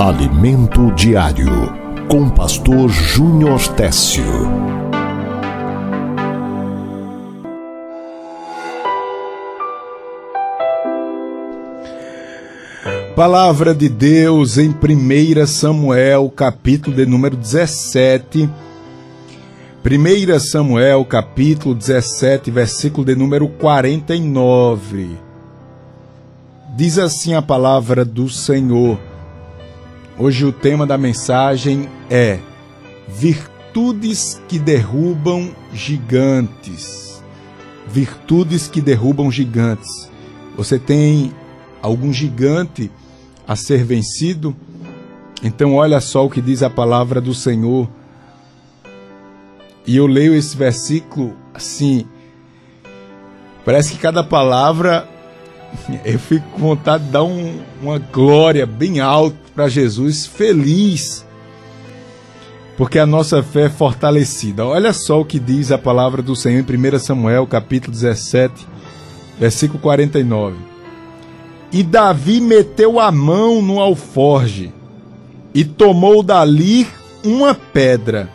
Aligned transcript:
Alimento 0.00 0.90
Diário, 0.92 1.74
com 2.08 2.30
Pastor 2.30 2.88
Júnior 2.88 3.60
Técio. 3.76 4.24
Palavra 13.14 13.74
de 13.74 13.90
Deus 13.90 14.56
em 14.56 14.70
1 14.70 15.46
Samuel, 15.46 16.32
capítulo 16.34 16.96
de 16.96 17.04
número 17.04 17.36
17. 17.36 18.48
1 19.84 20.40
Samuel, 20.40 21.04
capítulo 21.04 21.74
17, 21.74 22.50
versículo 22.50 23.04
de 23.04 23.14
número 23.14 23.46
49. 23.48 25.18
Diz 26.74 26.98
assim 26.98 27.34
a 27.34 27.42
palavra 27.42 28.02
do 28.02 28.30
Senhor. 28.30 29.09
Hoje 30.22 30.44
o 30.44 30.52
tema 30.52 30.86
da 30.86 30.98
mensagem 30.98 31.88
é 32.10 32.40
Virtudes 33.08 34.38
que 34.46 34.58
derrubam 34.58 35.50
gigantes. 35.72 37.24
Virtudes 37.88 38.68
que 38.68 38.82
derrubam 38.82 39.30
gigantes. 39.30 40.10
Você 40.58 40.78
tem 40.78 41.32
algum 41.80 42.12
gigante 42.12 42.90
a 43.48 43.56
ser 43.56 43.82
vencido? 43.82 44.54
Então, 45.42 45.76
olha 45.76 46.02
só 46.02 46.26
o 46.26 46.28
que 46.28 46.42
diz 46.42 46.62
a 46.62 46.68
palavra 46.68 47.18
do 47.18 47.32
Senhor. 47.32 47.88
E 49.86 49.96
eu 49.96 50.06
leio 50.06 50.34
esse 50.34 50.54
versículo 50.54 51.34
assim. 51.54 52.04
Parece 53.64 53.92
que 53.92 53.98
cada 53.98 54.22
palavra 54.22 55.08
eu 56.04 56.18
fico 56.18 56.46
com 56.50 56.58
vontade 56.58 57.04
de 57.04 57.10
dar 57.10 57.24
um, 57.24 57.58
uma 57.80 57.98
glória 57.98 58.66
bem 58.66 59.00
alta 59.00 59.49
para 59.60 59.68
Jesus, 59.68 60.24
feliz, 60.24 61.22
porque 62.78 62.98
a 62.98 63.04
nossa 63.04 63.42
fé 63.42 63.64
é 63.64 63.68
fortalecida. 63.68 64.64
Olha 64.64 64.90
só 64.90 65.20
o 65.20 65.24
que 65.24 65.38
diz 65.38 65.70
a 65.70 65.76
palavra 65.76 66.22
do 66.22 66.34
Senhor 66.34 66.64
em 66.66 66.94
1 66.94 66.98
Samuel, 66.98 67.46
capítulo 67.46 67.92
17, 67.92 68.66
versículo 69.38 69.78
49. 69.78 70.56
E 71.70 71.82
Davi 71.82 72.40
meteu 72.40 72.98
a 72.98 73.12
mão 73.12 73.60
no 73.60 73.80
alforge 73.80 74.72
e 75.52 75.62
tomou 75.62 76.22
dali 76.22 76.88
uma 77.22 77.54
pedra 77.54 78.30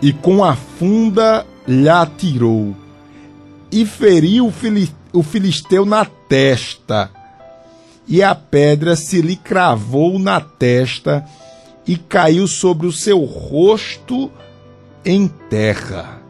e 0.00 0.10
com 0.10 0.42
a 0.42 0.56
funda 0.56 1.44
lhe 1.68 1.86
atirou 1.86 2.74
e 3.70 3.84
feriu 3.84 4.46
o 4.46 4.50
filisteu 4.50 5.00
o 5.12 5.24
filisteu 5.24 5.84
na 5.84 6.04
testa, 6.04 7.10
e 8.10 8.24
a 8.24 8.34
pedra 8.34 8.96
se 8.96 9.22
lhe 9.22 9.36
cravou 9.36 10.18
na 10.18 10.40
testa 10.40 11.24
e 11.86 11.96
caiu 11.96 12.48
sobre 12.48 12.88
o 12.88 12.92
seu 12.92 13.20
rosto 13.24 14.28
em 15.04 15.28
terra. 15.28 16.20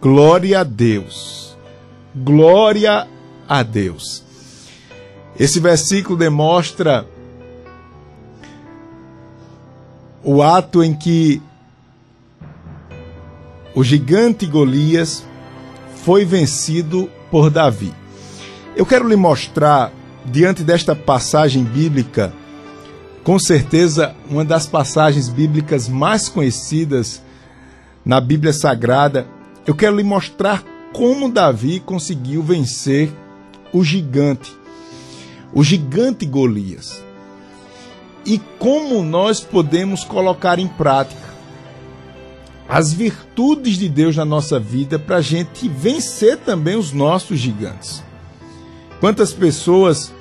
Glória 0.00 0.60
a 0.60 0.64
Deus. 0.64 1.54
Glória 2.14 3.06
a 3.46 3.62
Deus. 3.62 4.24
Esse 5.38 5.60
versículo 5.60 6.18
demonstra 6.18 7.06
o 10.24 10.42
ato 10.42 10.82
em 10.82 10.94
que 10.94 11.42
o 13.74 13.84
gigante 13.84 14.46
Golias 14.46 15.22
foi 16.02 16.24
vencido 16.24 17.10
por 17.30 17.50
Davi. 17.50 17.92
Eu 18.74 18.86
quero 18.86 19.06
lhe 19.06 19.16
mostrar, 19.16 19.92
diante 20.30 20.62
desta 20.62 20.94
passagem 20.94 21.64
bíblica, 21.64 22.32
com 23.22 23.38
certeza 23.38 24.14
uma 24.30 24.44
das 24.44 24.66
passagens 24.66 25.28
bíblicas 25.28 25.88
mais 25.88 26.28
conhecidas 26.28 27.22
na 28.04 28.20
Bíblia 28.20 28.52
Sagrada, 28.52 29.26
eu 29.66 29.74
quero 29.74 29.96
lhe 29.96 30.04
mostrar 30.04 30.62
como 30.92 31.30
Davi 31.30 31.80
conseguiu 31.80 32.42
vencer 32.42 33.12
o 33.72 33.82
gigante, 33.82 34.52
o 35.52 35.62
gigante 35.62 36.24
Golias. 36.24 37.02
E 38.24 38.38
como 38.58 39.02
nós 39.02 39.40
podemos 39.40 40.02
colocar 40.04 40.58
em 40.58 40.66
prática 40.66 41.26
as 42.68 42.92
virtudes 42.92 43.76
de 43.76 43.88
Deus 43.88 44.16
na 44.16 44.24
nossa 44.24 44.58
vida 44.58 44.98
para 44.98 45.16
a 45.16 45.20
gente 45.20 45.68
vencer 45.68 46.38
também 46.38 46.76
os 46.76 46.92
nossos 46.92 47.38
gigantes. 47.38 48.02
Quantas 48.98 49.32
pessoas 49.32 50.12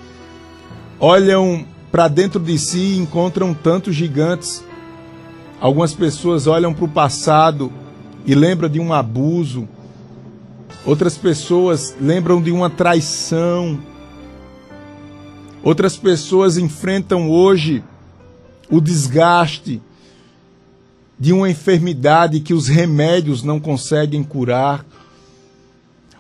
olham 1.00 1.66
para 1.92 2.08
dentro 2.08 2.40
de 2.40 2.58
si 2.58 2.78
e 2.78 2.98
encontram 2.98 3.54
tantos 3.54 3.96
gigantes? 3.96 4.64
Algumas 5.60 5.94
pessoas 5.94 6.48
olham 6.48 6.74
para 6.74 6.86
o 6.86 6.90
passado 6.90 7.72
e 8.26 8.36
lembram 8.36 8.70
de 8.70 8.80
um 8.80 8.94
abuso. 8.94 9.68
Outras 10.86 11.18
pessoas 11.18 11.96
lembram 12.00 12.42
de 12.42 12.52
uma 12.52 12.70
traição. 12.70 13.80
Outras 15.64 15.98
pessoas 15.98 16.58
enfrentam 16.58 17.30
hoje 17.30 17.84
o 18.70 18.80
desgaste 18.80 19.82
de 21.18 21.32
uma 21.32 21.50
enfermidade 21.50 22.42
que 22.42 22.54
os 22.54 22.68
remédios 22.68 23.42
não 23.42 23.60
conseguem 23.60 24.24
curar. 24.24 24.86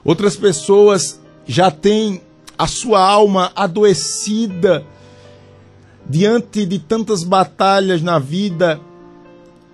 Outras 0.03 0.35
pessoas 0.35 1.19
já 1.45 1.69
têm 1.69 2.21
a 2.57 2.67
sua 2.67 2.99
alma 2.99 3.51
adoecida 3.55 4.85
diante 6.07 6.65
de 6.65 6.79
tantas 6.79 7.23
batalhas 7.23 8.01
na 8.01 8.19
vida 8.19 8.79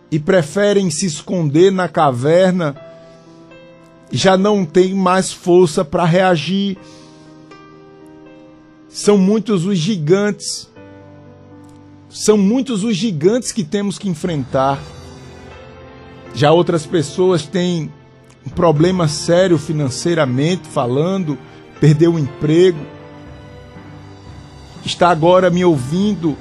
e 0.09 0.19
preferem 0.19 0.89
se 0.89 1.05
esconder 1.05 1.71
na 1.71 1.87
caverna, 1.87 2.75
já 4.11 4.37
não 4.37 4.65
tem 4.65 4.93
mais 4.93 5.31
força 5.31 5.85
para 5.85 6.03
reagir. 6.03 6.77
São 8.89 9.17
muitos 9.17 9.65
os 9.65 9.77
gigantes, 9.77 10.69
são 12.09 12.37
muitos 12.37 12.83
os 12.83 12.95
gigantes 12.95 13.53
que 13.53 13.63
temos 13.63 13.97
que 13.97 14.09
enfrentar. 14.09 14.79
Já 16.33 16.51
outras 16.51 16.85
pessoas 16.85 17.45
têm 17.45 17.91
um 18.45 18.49
problema 18.49 19.07
sério 19.07 19.57
financeiramente 19.57 20.67
falando, 20.67 21.37
perdeu 21.81 22.13
o 22.13 22.19
emprego, 22.19 22.77
está 24.85 25.09
agora 25.09 25.49
me 25.49 25.65
ouvindo 25.65 26.37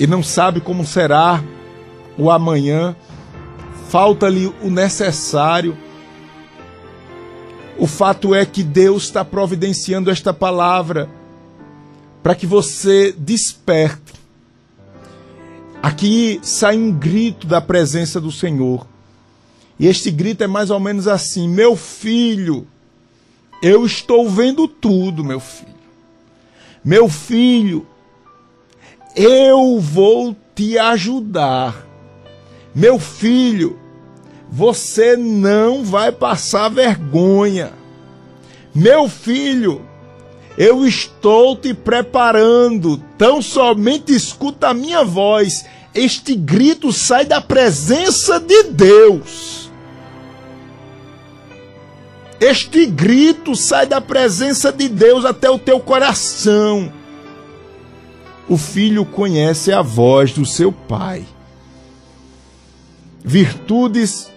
e 0.00 0.06
não 0.06 0.22
sabe 0.22 0.58
como 0.58 0.86
será 0.86 1.44
o 2.16 2.30
amanhã, 2.30 2.96
falta-lhe 3.90 4.52
o 4.62 4.70
necessário. 4.70 5.76
O 7.76 7.86
fato 7.86 8.34
é 8.34 8.46
que 8.46 8.62
Deus 8.62 9.04
está 9.04 9.22
providenciando 9.22 10.10
esta 10.10 10.32
palavra 10.32 11.10
para 12.22 12.34
que 12.34 12.46
você 12.46 13.14
desperte. 13.18 14.14
Aqui 15.82 16.40
sai 16.42 16.78
um 16.78 16.90
grito 16.90 17.46
da 17.46 17.60
presença 17.60 18.18
do 18.18 18.32
Senhor. 18.32 18.86
E 19.78 19.86
este 19.86 20.10
grito 20.10 20.42
é 20.42 20.46
mais 20.46 20.70
ou 20.70 20.80
menos 20.80 21.06
assim: 21.06 21.46
Meu 21.48 21.76
filho, 21.76 22.66
eu 23.62 23.84
estou 23.84 24.28
vendo 24.28 24.68
tudo, 24.68 25.24
meu 25.24 25.40
filho. 25.40 25.74
Meu 26.84 27.08
filho, 27.08 27.86
eu 29.16 29.78
vou 29.80 30.36
te 30.54 30.78
ajudar. 30.78 31.86
Meu 32.74 32.98
filho, 32.98 33.78
você 34.50 35.16
não 35.16 35.84
vai 35.84 36.12
passar 36.12 36.68
vergonha. 36.68 37.72
Meu 38.74 39.08
filho, 39.08 39.82
eu 40.58 40.86
estou 40.86 41.56
te 41.56 41.72
preparando. 41.72 42.98
Tão 43.16 43.40
somente 43.40 44.14
escuta 44.14 44.68
a 44.68 44.74
minha 44.74 45.04
voz. 45.04 45.64
Este 45.94 46.34
grito 46.34 46.92
sai 46.92 47.24
da 47.24 47.40
presença 47.40 48.38
de 48.40 48.64
Deus. 48.64 49.63
Este 52.40 52.86
grito 52.86 53.54
sai 53.54 53.86
da 53.86 54.00
presença 54.00 54.72
de 54.72 54.88
Deus 54.88 55.24
até 55.24 55.48
o 55.48 55.58
teu 55.58 55.78
coração. 55.80 56.92
O 58.48 58.56
filho 58.58 59.04
conhece 59.04 59.72
a 59.72 59.80
voz 59.80 60.32
do 60.32 60.44
seu 60.44 60.70
pai. 60.70 61.24
Virtudes 63.24 64.30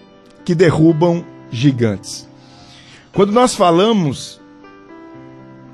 que 0.46 0.56
derrubam 0.56 1.26
gigantes. 1.52 2.28
Quando 3.12 3.32
nós 3.32 3.54
falamos 3.54 4.40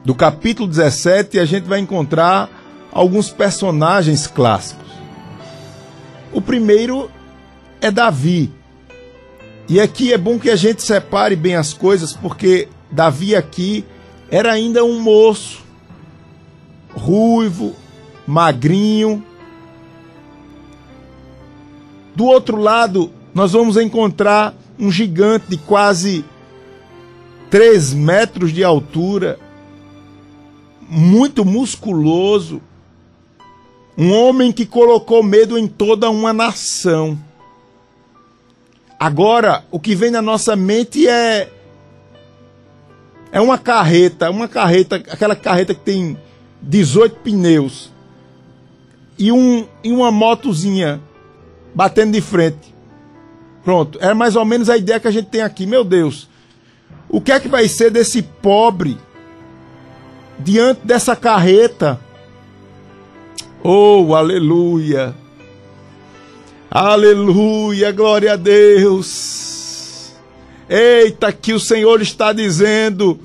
do 0.03 0.15
capítulo 0.15 0.67
17, 0.67 1.39
a 1.39 1.45
gente 1.45 1.65
vai 1.65 1.79
encontrar 1.79 2.49
alguns 2.91 3.29
personagens 3.29 4.27
clássicos. 4.27 4.91
O 6.31 6.41
primeiro 6.41 7.11
é 7.79 7.91
Davi 7.91 8.51
e 9.67 9.79
aqui 9.79 10.13
é 10.13 10.17
bom 10.17 10.37
que 10.37 10.49
a 10.49 10.55
gente 10.55 10.83
separe 10.83 11.35
bem 11.35 11.55
as 11.55 11.73
coisas, 11.73 12.13
porque 12.13 12.67
Davi 12.91 13.35
aqui 13.35 13.85
era 14.29 14.51
ainda 14.51 14.83
um 14.83 14.99
moço, 14.99 15.61
ruivo, 16.95 17.75
magrinho, 18.27 19.23
Do 22.15 22.25
outro 22.25 22.57
lado, 22.57 23.11
nós 23.33 23.53
vamos 23.53 23.75
encontrar 23.75 24.53
um 24.77 24.91
gigante 24.91 25.45
de 25.49 25.57
quase 25.57 26.23
3 27.49 27.93
metros 27.93 28.53
de 28.53 28.63
altura, 28.63 29.39
muito 30.87 31.43
musculoso, 31.43 32.61
um 33.97 34.11
homem 34.13 34.51
que 34.51 34.65
colocou 34.65 35.23
medo 35.23 35.57
em 35.57 35.67
toda 35.67 36.09
uma 36.09 36.31
nação. 36.31 37.17
Agora, 39.03 39.65
o 39.69 39.81
que 39.81 39.95
vem 39.95 40.09
na 40.09 40.21
nossa 40.21 40.55
mente 40.55 41.05
é 41.09 41.49
é 43.33 43.41
uma 43.41 43.57
carreta, 43.57 44.31
uma 44.31 44.47
carreta, 44.47 44.95
aquela 44.95 45.35
carreta 45.35 45.75
que 45.75 45.81
tem 45.81 46.17
18 46.61 47.17
pneus 47.17 47.91
e, 49.19 49.29
um, 49.29 49.67
e 49.83 49.91
uma 49.91 50.09
motozinha 50.09 51.01
batendo 51.75 52.13
de 52.13 52.21
frente. 52.21 52.73
Pronto, 53.61 53.99
é 53.99 54.13
mais 54.13 54.37
ou 54.37 54.45
menos 54.45 54.69
a 54.69 54.77
ideia 54.77 55.01
que 55.01 55.07
a 55.09 55.11
gente 55.11 55.27
tem 55.27 55.41
aqui. 55.41 55.65
Meu 55.65 55.83
Deus, 55.83 56.29
o 57.09 57.19
que 57.19 57.33
é 57.33 57.41
que 57.41 57.49
vai 57.49 57.67
ser 57.67 57.91
desse 57.91 58.21
pobre 58.21 58.97
diante 60.39 60.79
dessa 60.85 61.13
carreta? 61.13 61.99
Oh, 63.61 64.15
aleluia! 64.15 65.13
Aleluia, 66.75 67.91
glória 67.91 68.33
a 68.33 68.35
Deus! 68.35 70.11
Eita, 70.67 71.31
que 71.31 71.53
o 71.53 71.59
Senhor 71.59 72.01
está 72.01 72.33
dizendo: 72.33 73.19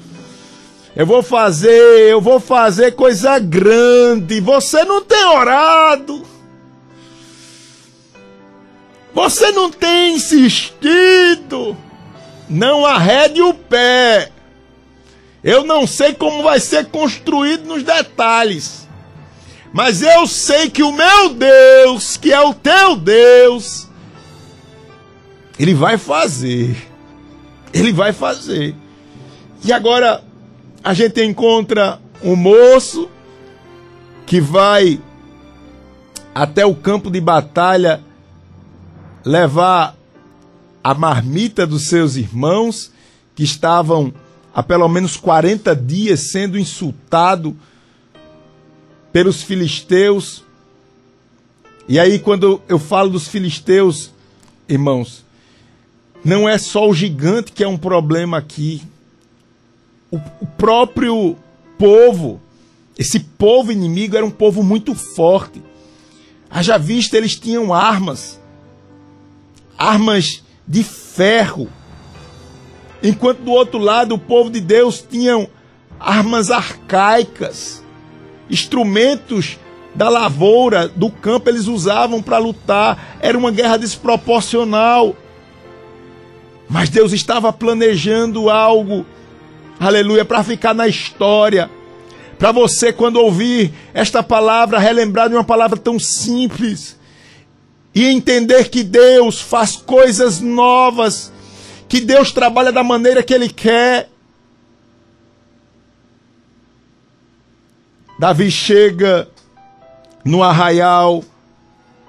eu 0.94 1.06
vou 1.06 1.22
fazer, 1.22 2.10
eu 2.10 2.20
vou 2.20 2.40
fazer 2.40 2.92
coisa 2.92 3.38
grande. 3.38 4.38
Você 4.40 4.84
não 4.84 5.02
tem 5.02 5.24
orado. 5.24 6.26
Você 9.14 9.50
não 9.50 9.70
tem 9.70 10.16
insistido. 10.16 11.74
Não 12.50 12.84
arrede 12.84 13.40
o 13.40 13.54
pé. 13.54 14.30
Eu 15.42 15.64
não 15.64 15.86
sei 15.86 16.12
como 16.12 16.42
vai 16.42 16.60
ser 16.60 16.84
construído 16.88 17.64
nos 17.64 17.82
detalhes. 17.82 18.87
Mas 19.72 20.02
eu 20.02 20.26
sei 20.26 20.70
que 20.70 20.82
o 20.82 20.92
meu 20.92 21.34
Deus, 21.34 22.16
que 22.16 22.32
é 22.32 22.40
o 22.40 22.54
teu 22.54 22.96
Deus, 22.96 23.86
ele 25.58 25.74
vai 25.74 25.98
fazer. 25.98 26.88
Ele 27.72 27.92
vai 27.92 28.12
fazer. 28.12 28.74
E 29.64 29.72
agora 29.72 30.24
a 30.82 30.94
gente 30.94 31.22
encontra 31.22 32.00
um 32.22 32.34
moço 32.34 33.08
que 34.26 34.40
vai 34.40 35.00
até 36.34 36.64
o 36.64 36.74
campo 36.74 37.10
de 37.10 37.20
batalha 37.20 38.00
levar 39.24 39.96
a 40.82 40.94
marmita 40.94 41.66
dos 41.66 41.88
seus 41.88 42.16
irmãos 42.16 42.92
que 43.34 43.42
estavam 43.42 44.12
há 44.54 44.62
pelo 44.62 44.88
menos 44.88 45.16
40 45.16 45.74
dias 45.76 46.30
sendo 46.30 46.58
insultado 46.58 47.56
pelos 49.12 49.42
filisteus. 49.42 50.44
E 51.88 51.98
aí 51.98 52.18
quando 52.18 52.62
eu 52.68 52.78
falo 52.78 53.10
dos 53.10 53.28
filisteus, 53.28 54.10
irmãos, 54.68 55.24
não 56.24 56.48
é 56.48 56.58
só 56.58 56.88
o 56.88 56.94
gigante 56.94 57.52
que 57.52 57.64
é 57.64 57.68
um 57.68 57.78
problema 57.78 58.38
aqui 58.38 58.82
o, 60.10 60.16
o 60.40 60.46
próprio 60.56 61.36
povo, 61.78 62.40
esse 62.98 63.20
povo 63.20 63.70
inimigo 63.70 64.16
era 64.16 64.24
um 64.24 64.30
povo 64.30 64.62
muito 64.62 64.94
forte. 64.94 65.62
Haja 66.50 66.78
vista, 66.78 67.16
eles 67.16 67.38
tinham 67.38 67.72
armas, 67.72 68.40
armas 69.76 70.42
de 70.66 70.82
ferro. 70.82 71.68
Enquanto 73.02 73.42
do 73.42 73.52
outro 73.52 73.78
lado 73.78 74.14
o 74.14 74.18
povo 74.18 74.50
de 74.50 74.60
Deus 74.60 75.04
tinham 75.08 75.48
armas 76.00 76.50
arcaicas, 76.50 77.82
instrumentos 78.50 79.58
da 79.94 80.08
lavoura, 80.08 80.88
do 80.88 81.10
campo, 81.10 81.48
eles 81.48 81.66
usavam 81.66 82.22
para 82.22 82.38
lutar. 82.38 83.18
Era 83.20 83.36
uma 83.36 83.50
guerra 83.50 83.76
desproporcional. 83.76 85.16
Mas 86.68 86.88
Deus 86.88 87.12
estava 87.12 87.52
planejando 87.52 88.50
algo 88.50 89.04
aleluia, 89.78 90.24
para 90.24 90.42
ficar 90.42 90.74
na 90.74 90.88
história. 90.88 91.70
Para 92.38 92.52
você, 92.52 92.92
quando 92.92 93.16
ouvir 93.16 93.72
esta 93.92 94.22
palavra, 94.22 94.78
relembrar 94.78 95.28
de 95.28 95.34
uma 95.34 95.44
palavra 95.44 95.76
tão 95.76 95.98
simples 95.98 96.96
e 97.94 98.04
entender 98.06 98.68
que 98.68 98.82
Deus 98.82 99.40
faz 99.40 99.76
coisas 99.76 100.40
novas, 100.40 101.32
que 101.88 102.00
Deus 102.00 102.30
trabalha 102.30 102.70
da 102.70 102.84
maneira 102.84 103.22
que 103.22 103.34
Ele 103.34 103.48
quer. 103.48 104.08
Davi 108.18 108.50
chega 108.50 109.28
no 110.24 110.42
arraial 110.42 111.22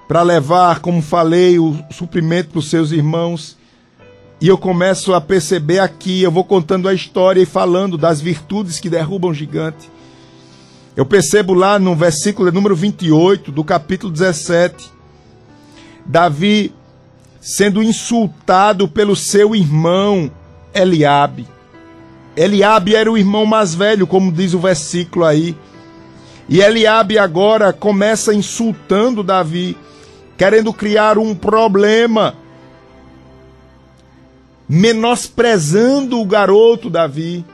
para 0.08 0.22
levar, 0.22 0.80
como 0.80 1.00
falei, 1.00 1.58
o 1.58 1.78
suprimento 1.90 2.50
para 2.50 2.58
os 2.58 2.68
seus 2.68 2.90
irmãos. 2.90 3.56
E 4.40 4.48
eu 4.48 4.58
começo 4.58 5.14
a 5.14 5.20
perceber 5.20 5.78
aqui, 5.78 6.22
eu 6.22 6.32
vou 6.32 6.42
contando 6.42 6.88
a 6.88 6.94
história 6.94 7.40
e 7.40 7.46
falando 7.46 7.96
das 7.96 8.20
virtudes 8.20 8.80
que 8.80 8.90
derrubam 8.90 9.30
o 9.30 9.34
gigante. 9.34 9.88
Eu 10.96 11.06
percebo 11.06 11.54
lá 11.54 11.78
no 11.78 11.94
versículo 11.94 12.50
número 12.50 12.74
28 12.74 13.52
do 13.52 13.62
capítulo 13.62 14.12
17, 14.12 14.90
Davi 16.04 16.74
sendo 17.40 17.80
insultado 17.82 18.88
pelo 18.88 19.14
seu 19.14 19.54
irmão 19.54 20.28
Eliabe. 20.74 21.46
Eliabe 22.36 22.96
era 22.96 23.10
o 23.10 23.16
irmão 23.16 23.46
mais 23.46 23.74
velho, 23.74 24.06
como 24.06 24.32
diz 24.32 24.54
o 24.54 24.58
versículo 24.58 25.24
aí. 25.24 25.56
E 26.50 26.60
Eliabe 26.60 27.16
agora 27.16 27.72
começa 27.72 28.34
insultando 28.34 29.22
Davi, 29.22 29.78
querendo 30.36 30.72
criar 30.72 31.16
um 31.16 31.32
problema 31.32 32.34
menosprezando 34.68 36.20
o 36.20 36.26
garoto 36.26 36.90
Davi. 36.90 37.44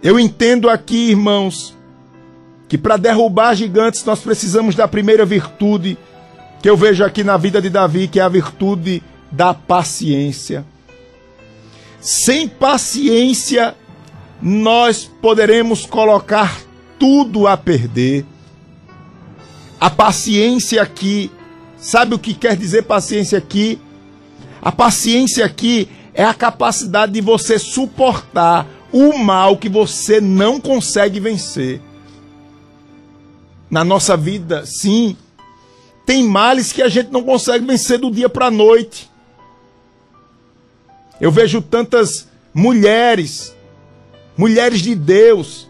Eu 0.00 0.18
entendo 0.18 0.70
aqui, 0.70 1.10
irmãos, 1.10 1.76
que 2.68 2.78
para 2.78 2.96
derrubar 2.96 3.54
gigantes 3.56 4.04
nós 4.04 4.20
precisamos 4.20 4.76
da 4.76 4.86
primeira 4.86 5.26
virtude 5.26 5.98
que 6.62 6.70
eu 6.70 6.76
vejo 6.76 7.04
aqui 7.04 7.24
na 7.24 7.36
vida 7.36 7.60
de 7.60 7.68
Davi, 7.68 8.06
que 8.06 8.20
é 8.20 8.22
a 8.22 8.28
virtude 8.28 9.02
da 9.28 9.52
paciência. 9.52 10.64
Sem 12.00 12.46
paciência, 12.46 13.74
nós 14.42 15.10
poderemos 15.20 15.84
colocar 15.84 16.60
tudo 16.98 17.46
a 17.46 17.56
perder. 17.56 18.24
A 19.78 19.88
paciência 19.88 20.82
aqui, 20.82 21.30
sabe 21.78 22.14
o 22.14 22.18
que 22.18 22.34
quer 22.34 22.56
dizer 22.56 22.82
paciência 22.82 23.38
aqui? 23.38 23.78
A 24.60 24.70
paciência 24.70 25.44
aqui 25.44 25.88
é 26.12 26.24
a 26.24 26.34
capacidade 26.34 27.12
de 27.12 27.20
você 27.20 27.58
suportar 27.58 28.66
o 28.92 29.16
mal 29.16 29.56
que 29.56 29.68
você 29.68 30.20
não 30.20 30.60
consegue 30.60 31.20
vencer. 31.20 31.80
Na 33.70 33.84
nossa 33.84 34.16
vida, 34.16 34.66
sim, 34.66 35.16
tem 36.04 36.24
males 36.24 36.72
que 36.72 36.82
a 36.82 36.88
gente 36.88 37.10
não 37.10 37.22
consegue 37.22 37.64
vencer 37.64 37.98
do 37.98 38.10
dia 38.10 38.28
para 38.28 38.46
a 38.46 38.50
noite. 38.50 39.08
Eu 41.20 41.30
vejo 41.30 41.62
tantas 41.62 42.28
mulheres, 42.52 43.54
mulheres 44.40 44.80
de 44.80 44.94
Deus, 44.94 45.68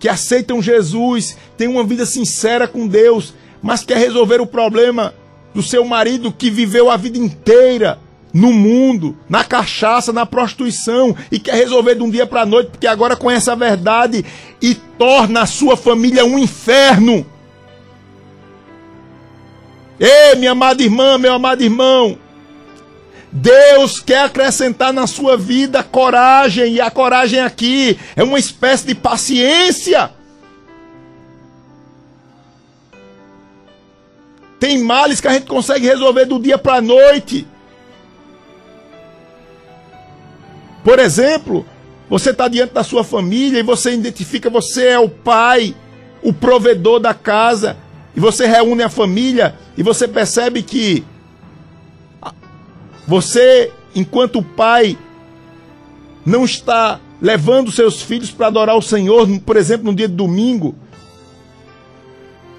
que 0.00 0.08
aceitam 0.08 0.60
Jesus, 0.60 1.36
têm 1.56 1.68
uma 1.68 1.84
vida 1.84 2.04
sincera 2.04 2.66
com 2.66 2.88
Deus, 2.88 3.32
mas 3.62 3.84
quer 3.84 3.98
resolver 3.98 4.40
o 4.40 4.46
problema 4.48 5.14
do 5.54 5.62
seu 5.62 5.84
marido 5.84 6.32
que 6.32 6.50
viveu 6.50 6.90
a 6.90 6.96
vida 6.96 7.16
inteira 7.16 8.00
no 8.32 8.52
mundo, 8.52 9.16
na 9.28 9.44
cachaça, 9.44 10.12
na 10.12 10.26
prostituição 10.26 11.14
e 11.30 11.38
quer 11.38 11.54
resolver 11.54 11.94
de 11.94 12.02
um 12.02 12.10
dia 12.10 12.26
para 12.26 12.42
a 12.42 12.46
noite 12.46 12.70
porque 12.72 12.88
agora 12.88 13.14
conhece 13.14 13.48
a 13.48 13.54
verdade 13.54 14.24
e 14.60 14.74
torna 14.74 15.42
a 15.42 15.46
sua 15.46 15.76
família 15.76 16.24
um 16.24 16.36
inferno. 16.36 17.24
Ei, 20.00 20.34
minha 20.34 20.50
amada 20.50 20.82
irmã, 20.82 21.16
meu 21.16 21.32
amado 21.32 21.62
irmão, 21.62 22.18
Deus 23.36 23.98
quer 23.98 24.26
acrescentar 24.26 24.92
na 24.92 25.08
sua 25.08 25.36
vida 25.36 25.82
coragem, 25.82 26.74
e 26.74 26.80
a 26.80 26.88
coragem 26.88 27.40
aqui 27.40 27.98
é 28.14 28.22
uma 28.22 28.38
espécie 28.38 28.86
de 28.86 28.94
paciência. 28.94 30.12
Tem 34.60 34.78
males 34.78 35.20
que 35.20 35.26
a 35.26 35.32
gente 35.32 35.46
consegue 35.46 35.84
resolver 35.84 36.26
do 36.26 36.38
dia 36.38 36.56
para 36.56 36.74
a 36.76 36.80
noite. 36.80 37.44
Por 40.84 41.00
exemplo, 41.00 41.66
você 42.08 42.30
está 42.30 42.46
diante 42.46 42.72
da 42.72 42.84
sua 42.84 43.02
família 43.02 43.58
e 43.58 43.64
você 43.64 43.92
identifica 43.92 44.48
você 44.48 44.86
é 44.90 44.98
o 45.00 45.08
pai, 45.08 45.74
o 46.22 46.32
provedor 46.32 47.00
da 47.00 47.12
casa, 47.12 47.76
e 48.14 48.20
você 48.20 48.46
reúne 48.46 48.84
a 48.84 48.88
família 48.88 49.56
e 49.76 49.82
você 49.82 50.06
percebe 50.06 50.62
que 50.62 51.04
você, 53.06 53.72
enquanto 53.94 54.42
pai, 54.42 54.96
não 56.24 56.44
está 56.44 57.00
levando 57.20 57.70
seus 57.70 58.02
filhos 58.02 58.30
para 58.30 58.46
adorar 58.46 58.76
o 58.76 58.82
Senhor, 58.82 59.28
por 59.40 59.56
exemplo, 59.56 59.86
no 59.86 59.94
dia 59.94 60.08
de 60.08 60.14
domingo. 60.14 60.74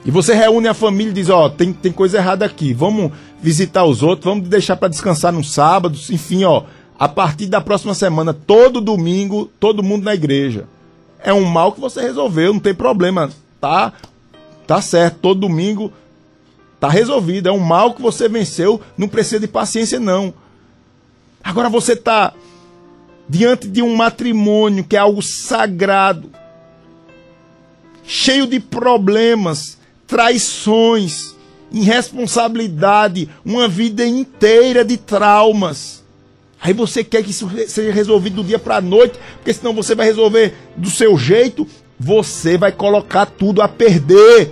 E 0.06 0.12
você 0.12 0.34
reúne 0.36 0.68
a 0.68 0.74
família 0.74 1.10
e 1.10 1.14
diz: 1.14 1.30
Ó, 1.30 1.46
oh, 1.46 1.50
tem, 1.50 1.74
tem 1.74 1.92
coisa 1.92 2.18
errada 2.18 2.46
aqui, 2.46 2.74
vamos 2.74 3.12
visitar 3.42 3.84
os 3.86 4.04
outros, 4.04 4.25
vamos 4.25 4.48
deixar 4.48 4.75
para 4.75 4.88
descansar 4.88 5.34
no 5.34 5.44
sábado, 5.44 5.98
enfim, 6.12 6.44
ó. 6.44 6.64
A 6.98 7.10
partir 7.10 7.48
da 7.48 7.60
próxima 7.60 7.94
semana, 7.94 8.34
todo 8.34 8.80
domingo, 8.80 9.50
todo 9.60 9.84
mundo 9.84 10.06
na 10.06 10.14
igreja. 10.14 10.66
É 11.22 11.34
um 11.34 11.44
mal 11.44 11.72
que 11.72 11.82
você 11.82 12.02
resolveu, 12.02 12.54
não 12.54 12.60
tem 12.60 12.74
problema, 12.74 13.30
tá? 13.60 13.92
Tá 14.66 14.82
certo, 14.82 15.18
todo 15.22 15.42
domingo 15.42 15.92
tá 16.79 16.89
resolvido. 16.89 17.50
É 17.50 17.51
um 17.51 17.60
mal 17.60 17.94
que 17.94 18.01
você 18.01 18.27
venceu, 18.27 18.82
não 18.98 19.08
precisa 19.08 19.39
de 19.39 19.48
paciência, 19.48 20.00
não. 20.00 20.34
Agora 21.44 21.70
você 21.70 21.96
tá 21.96 22.34
diante 23.27 23.67
de 23.67 23.82
um 23.82 23.96
matrimônio 23.96 24.84
que 24.84 24.96
é 24.96 25.00
algo 25.00 25.22
sagrado, 25.22 26.29
cheio 28.03 28.46
de 28.48 28.60
problemas, 28.60 29.77
traições, 30.08 31.36
irresponsabilidade, 31.72 33.29
uma 33.44 33.67
vida 33.67 34.05
inteira 34.05 34.86
de 34.86 34.98
traumas. 34.98 36.03
Aí 36.62 36.74
você 36.74 37.03
quer 37.03 37.24
que 37.24 37.32
isso 37.32 37.50
seja 37.67 37.91
resolvido 37.91 38.38
do 38.38 38.44
dia 38.44 38.58
para 38.58 38.77
a 38.77 38.82
noite, 38.82 39.20
porque 39.36 39.53
senão 39.53 39.74
você 39.74 39.94
vai 39.94 40.05
resolver 40.08 40.53
do 40.75 40.89
seu 40.89 41.17
jeito, 41.17 41.67
você 42.00 42.58
vai 42.58 42.72
colocar 42.72 43.25
tudo 43.25 43.62
a 43.62 43.67
perder. 43.67 44.51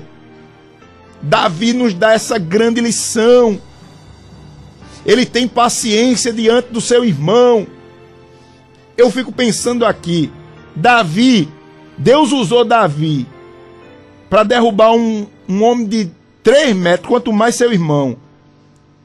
Davi 1.23 1.71
nos 1.71 1.93
dá 1.93 2.11
essa 2.11 2.37
grande 2.37 2.81
lição. 2.81 3.59
Ele 5.05 5.25
tem 5.25 5.47
paciência 5.47 6.33
diante 6.33 6.67
do 6.69 6.81
seu 6.81 7.05
irmão. 7.05 7.65
Eu 8.97 9.09
fico 9.09 9.31
pensando 9.31 9.85
aqui, 9.85 10.29
Davi, 10.75 11.49
Deus 11.97 12.31
usou 12.31 12.65
Davi 12.65 13.25
para 14.29 14.43
derrubar 14.43 14.93
um, 14.93 15.25
um 15.47 15.63
homem 15.63 15.87
de 15.87 16.11
3 16.43 16.75
metros, 16.75 17.07
quanto 17.07 17.31
mais 17.31 17.55
seu 17.55 17.71
irmão. 17.71 18.17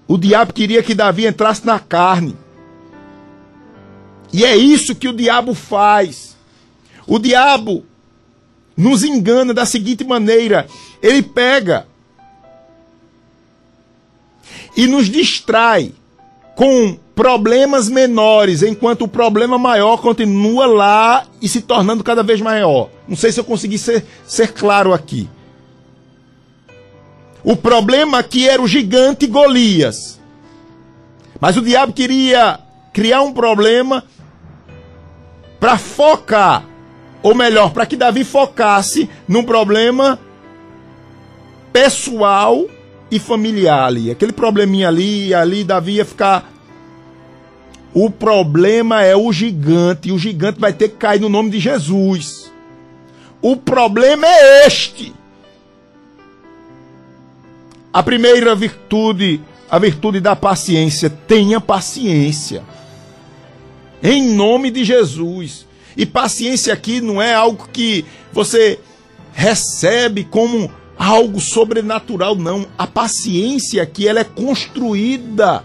O 0.06 0.18
diabo 0.18 0.52
queria 0.52 0.82
que 0.82 0.94
Davi 0.94 1.26
entrasse 1.26 1.64
na 1.64 1.78
carne. 1.78 2.36
E 4.32 4.44
é 4.44 4.56
isso 4.56 4.94
que 4.94 5.08
o 5.08 5.12
diabo 5.12 5.54
faz. 5.54 6.36
O 7.06 7.18
diabo 7.18 7.84
nos 8.76 9.04
engana 9.04 9.54
da 9.54 9.64
seguinte 9.64 10.04
maneira: 10.04 10.66
ele 11.00 11.22
pega 11.22 11.86
e 14.78 14.86
nos 14.86 15.10
distrai 15.10 15.92
com 16.54 16.96
problemas 17.12 17.88
menores, 17.88 18.62
enquanto 18.62 19.02
o 19.02 19.08
problema 19.08 19.58
maior 19.58 19.96
continua 20.00 20.66
lá 20.66 21.26
e 21.42 21.48
se 21.48 21.62
tornando 21.62 22.04
cada 22.04 22.22
vez 22.22 22.40
maior. 22.40 22.88
Não 23.08 23.16
sei 23.16 23.32
se 23.32 23.40
eu 23.40 23.44
consegui 23.44 23.76
ser, 23.76 24.06
ser 24.24 24.52
claro 24.52 24.94
aqui. 24.94 25.28
O 27.42 27.56
problema 27.56 28.20
aqui 28.20 28.48
era 28.48 28.62
o 28.62 28.68
gigante 28.68 29.26
Golias. 29.26 30.20
Mas 31.40 31.56
o 31.56 31.62
diabo 31.62 31.92
queria 31.92 32.60
criar 32.92 33.22
um 33.22 33.32
problema 33.32 34.04
para 35.58 35.76
focar, 35.76 36.64
ou 37.20 37.34
melhor, 37.34 37.72
para 37.72 37.84
que 37.84 37.96
Davi 37.96 38.22
focasse 38.22 39.10
num 39.26 39.42
problema 39.42 40.20
pessoal 41.72 42.64
e 43.10 43.18
familiar 43.18 43.86
ali. 43.86 44.10
Aquele 44.10 44.32
probleminha 44.32 44.88
ali, 44.88 45.32
ali 45.34 45.64
Davi 45.64 45.94
ia 45.94 46.04
ficar. 46.04 46.52
O 47.94 48.10
problema 48.10 49.02
é 49.02 49.16
o 49.16 49.32
gigante, 49.32 50.08
e 50.08 50.12
o 50.12 50.18
gigante 50.18 50.60
vai 50.60 50.72
ter 50.72 50.90
que 50.90 50.96
cair 50.96 51.20
no 51.20 51.28
nome 51.28 51.50
de 51.50 51.58
Jesus. 51.58 52.52
O 53.40 53.56
problema 53.56 54.26
é 54.26 54.66
este. 54.66 55.14
A 57.92 58.02
primeira 58.02 58.54
virtude, 58.54 59.40
a 59.70 59.78
virtude 59.78 60.20
da 60.20 60.36
paciência. 60.36 61.08
Tenha 61.08 61.60
paciência. 61.60 62.62
Em 64.02 64.34
nome 64.34 64.70
de 64.70 64.84
Jesus. 64.84 65.66
E 65.96 66.04
paciência 66.06 66.72
aqui 66.72 67.00
não 67.00 67.20
é 67.20 67.34
algo 67.34 67.68
que 67.72 68.04
você 68.32 68.78
recebe 69.32 70.24
como 70.24 70.70
algo 70.98 71.40
sobrenatural, 71.40 72.34
não. 72.34 72.66
A 72.76 72.86
paciência 72.86 73.82
aqui 73.82 74.08
ela 74.08 74.20
é 74.20 74.24
construída 74.24 75.64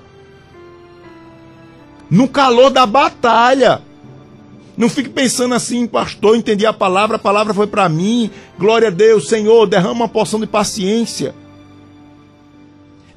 no 2.10 2.28
calor 2.28 2.70
da 2.70 2.86
batalha. 2.86 3.82
Não 4.78 4.90
fique 4.90 5.10
pensando 5.10 5.56
assim, 5.56 5.88
pastor, 5.88 6.36
entendi 6.36 6.66
a 6.66 6.74
palavra, 6.74 7.16
a 7.16 7.20
palavra 7.20 7.54
foi 7.54 7.68
para 7.68 7.90
mim. 7.90 8.30
Glória 8.58 8.90
a 8.90 8.92
Deus, 8.92 9.28
Senhor, 9.28 9.66
derrama 9.68 9.94
uma 9.94 10.10
porção 10.10 10.40
de 10.40 10.48
paciência. 10.48 11.34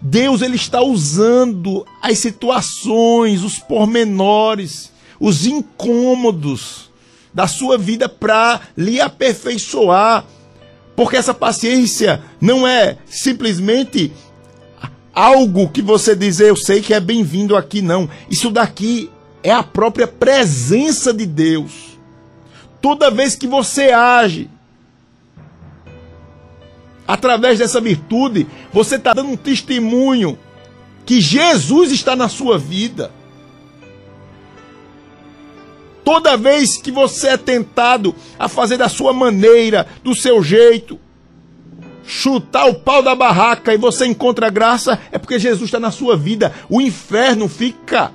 Deus 0.01 0.41
ele 0.41 0.57
está 0.57 0.83
usando 0.83 1.87
as 2.01 2.19
situações, 2.19 3.43
os 3.43 3.59
pormenores, 3.59 4.93
os 5.19 5.47
incômodos 5.47 6.91
da 7.33 7.47
sua 7.47 7.77
vida 7.77 8.09
para 8.09 8.61
lhe 8.77 9.01
aperfeiçoar. 9.01 10.25
Porque 10.97 11.17
essa 11.17 11.35
paciência 11.35 12.23
não 12.41 12.67
é 12.67 12.97
simplesmente 13.07 14.13
algo 15.15 15.69
que 15.69 15.83
você 15.83 16.17
diz, 16.17 16.41
eu 16.41 16.57
sei 16.57 16.81
que 16.81 16.95
é 16.95 17.01
bem-vindo 17.01 17.55
aqui, 17.55 17.83
não. 17.83 18.09
Isso 18.31 18.51
daqui 18.51 19.11
é 19.43 19.53
a 19.53 19.63
própria 19.63 20.09
presença 20.09 21.13
de 21.13 21.27
Deus. 21.27 21.99
Toda 22.81 23.11
vez 23.11 23.37
que 23.37 23.47
você 23.47 23.91
age 23.93 24.51
através 27.07 27.59
dessa 27.59 27.81
virtude, 27.81 28.47
você 28.73 28.97
está 28.97 29.13
dando 29.13 29.31
um 29.31 29.37
testemunho 29.37 30.39
que 31.05 31.21
Jesus 31.21 31.93
está 31.93 32.17
na 32.17 32.29
sua 32.29 32.59
vida. 32.59 33.13
Toda 36.07 36.37
vez 36.37 36.77
que 36.77 36.93
você 36.93 37.31
é 37.31 37.37
tentado 37.37 38.15
a 38.39 38.49
fazer 38.49 38.77
da 38.77 38.89
sua 38.89 39.13
maneira, 39.13 39.89
do 40.05 40.15
seu 40.15 40.41
jeito, 40.41 41.01
chutar 42.07 42.69
o 42.69 42.75
pau 42.75 43.03
da 43.03 43.13
barraca 43.13 43.75
e 43.75 43.77
você 43.77 44.07
encontra 44.07 44.49
graça, 44.49 45.01
é 45.11 45.19
porque 45.19 45.37
Jesus 45.37 45.65
está 45.65 45.81
na 45.81 45.91
sua 45.91 46.17
vida. 46.17 46.55
O 46.71 46.81
inferno 46.81 47.49
fica 47.49 48.13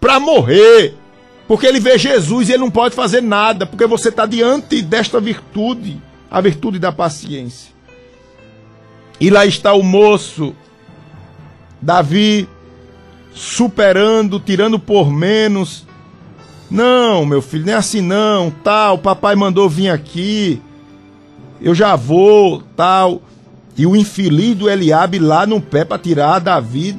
para 0.00 0.20
morrer. 0.20 0.94
Porque 1.48 1.66
ele 1.66 1.80
vê 1.80 1.98
Jesus 1.98 2.48
e 2.48 2.52
ele 2.52 2.60
não 2.62 2.70
pode 2.70 2.94
fazer 2.94 3.20
nada, 3.20 3.66
porque 3.66 3.84
você 3.84 4.10
está 4.10 4.24
diante 4.24 4.80
desta 4.82 5.20
virtude 5.20 6.00
a 6.30 6.40
virtude 6.40 6.78
da 6.78 6.92
paciência. 6.92 7.72
E 9.20 9.30
lá 9.30 9.44
está 9.44 9.72
o 9.72 9.82
moço, 9.82 10.54
Davi, 11.80 12.48
superando, 13.34 14.38
tirando 14.38 14.78
por 14.78 15.10
menos. 15.10 15.90
Não, 16.72 17.26
meu 17.26 17.42
filho, 17.42 17.66
nem 17.66 17.74
é 17.74 17.76
assim 17.76 18.00
não, 18.00 18.50
tal, 18.50 18.96
papai 18.96 19.36
mandou 19.36 19.68
vir 19.68 19.90
aqui, 19.90 20.58
eu 21.60 21.74
já 21.74 21.94
vou, 21.96 22.62
tal. 22.74 23.20
E 23.76 23.86
o 23.86 23.94
infeliz 23.94 24.56
do 24.56 24.70
Eliabe 24.70 25.18
lá 25.18 25.46
no 25.46 25.60
pé 25.60 25.84
para 25.84 25.98
tirar 25.98 26.38
Davi 26.38 26.98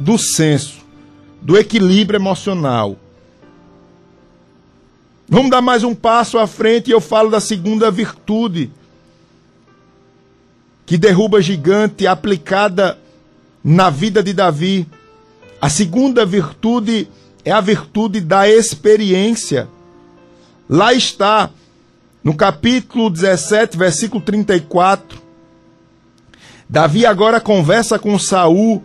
do 0.00 0.16
senso, 0.16 0.78
do 1.42 1.54
equilíbrio 1.54 2.16
emocional. 2.16 2.96
Vamos 5.28 5.50
dar 5.50 5.60
mais 5.60 5.84
um 5.84 5.94
passo 5.94 6.38
à 6.38 6.46
frente 6.46 6.88
e 6.88 6.92
eu 6.92 7.00
falo 7.00 7.28
da 7.28 7.40
segunda 7.40 7.90
virtude 7.90 8.70
que 10.86 10.96
derruba 10.96 11.42
gigante 11.42 12.06
aplicada 12.06 12.98
na 13.62 13.90
vida 13.90 14.22
de 14.22 14.32
Davi. 14.32 14.86
A 15.60 15.68
segunda 15.68 16.24
virtude 16.24 17.06
é 17.46 17.52
a 17.52 17.60
virtude 17.60 18.20
da 18.20 18.48
experiência. 18.48 19.68
Lá 20.68 20.92
está, 20.92 21.48
no 22.22 22.34
capítulo 22.34 23.08
17, 23.08 23.78
versículo 23.78 24.20
34. 24.20 25.22
Davi 26.68 27.06
agora 27.06 27.40
conversa 27.40 28.00
com 28.00 28.18
Saul. 28.18 28.82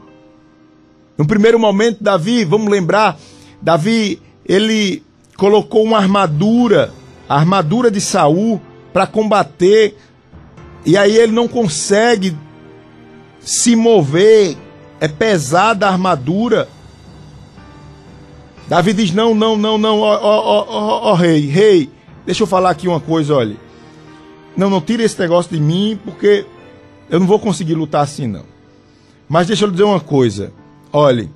No 1.17 1.25
primeiro 1.25 1.57
momento, 1.57 2.03
Davi, 2.03 2.45
vamos 2.45 2.71
lembrar, 2.71 3.17
Davi, 3.59 4.21
ele 4.45 5.01
colocou 5.35 5.83
uma 5.83 5.97
armadura, 5.97 6.93
a 7.27 7.37
armadura 7.37 7.89
de 7.89 7.99
Saul, 7.99 8.61
para 8.93 9.07
combater, 9.07 9.97
e 10.85 10.95
aí 10.95 11.17
ele 11.17 11.31
não 11.31 11.47
consegue 11.47 12.37
se 13.39 13.75
mover, 13.75 14.55
é 14.99 15.07
pesada 15.07 15.87
a 15.87 15.91
armadura. 15.91 16.69
Davi 18.71 18.93
diz: 18.93 19.11
Não, 19.11 19.35
não, 19.35 19.57
não, 19.57 19.77
não, 19.77 19.99
ó, 19.99 20.17
ó, 20.21 20.65
ó, 20.65 21.11
ó, 21.11 21.13
rei, 21.13 21.45
rei, 21.45 21.89
deixa 22.25 22.43
eu 22.43 22.47
falar 22.47 22.69
aqui 22.69 22.87
uma 22.87 23.01
coisa, 23.01 23.35
olha. 23.35 23.57
não, 24.55 24.69
não 24.69 24.79
tira 24.79 25.03
esse 25.03 25.19
negócio 25.19 25.51
de 25.51 25.59
mim, 25.59 25.99
porque 26.05 26.45
eu 27.09 27.19
não 27.19 27.27
vou 27.27 27.37
conseguir 27.37 27.73
lutar 27.73 28.01
assim, 28.01 28.27
não. 28.27 28.45
Mas 29.27 29.47
deixa 29.47 29.65
eu 29.65 29.67
lhe 29.67 29.73
dizer 29.73 29.83
uma 29.83 29.99
coisa. 29.99 30.53
Olhe, 30.93 31.29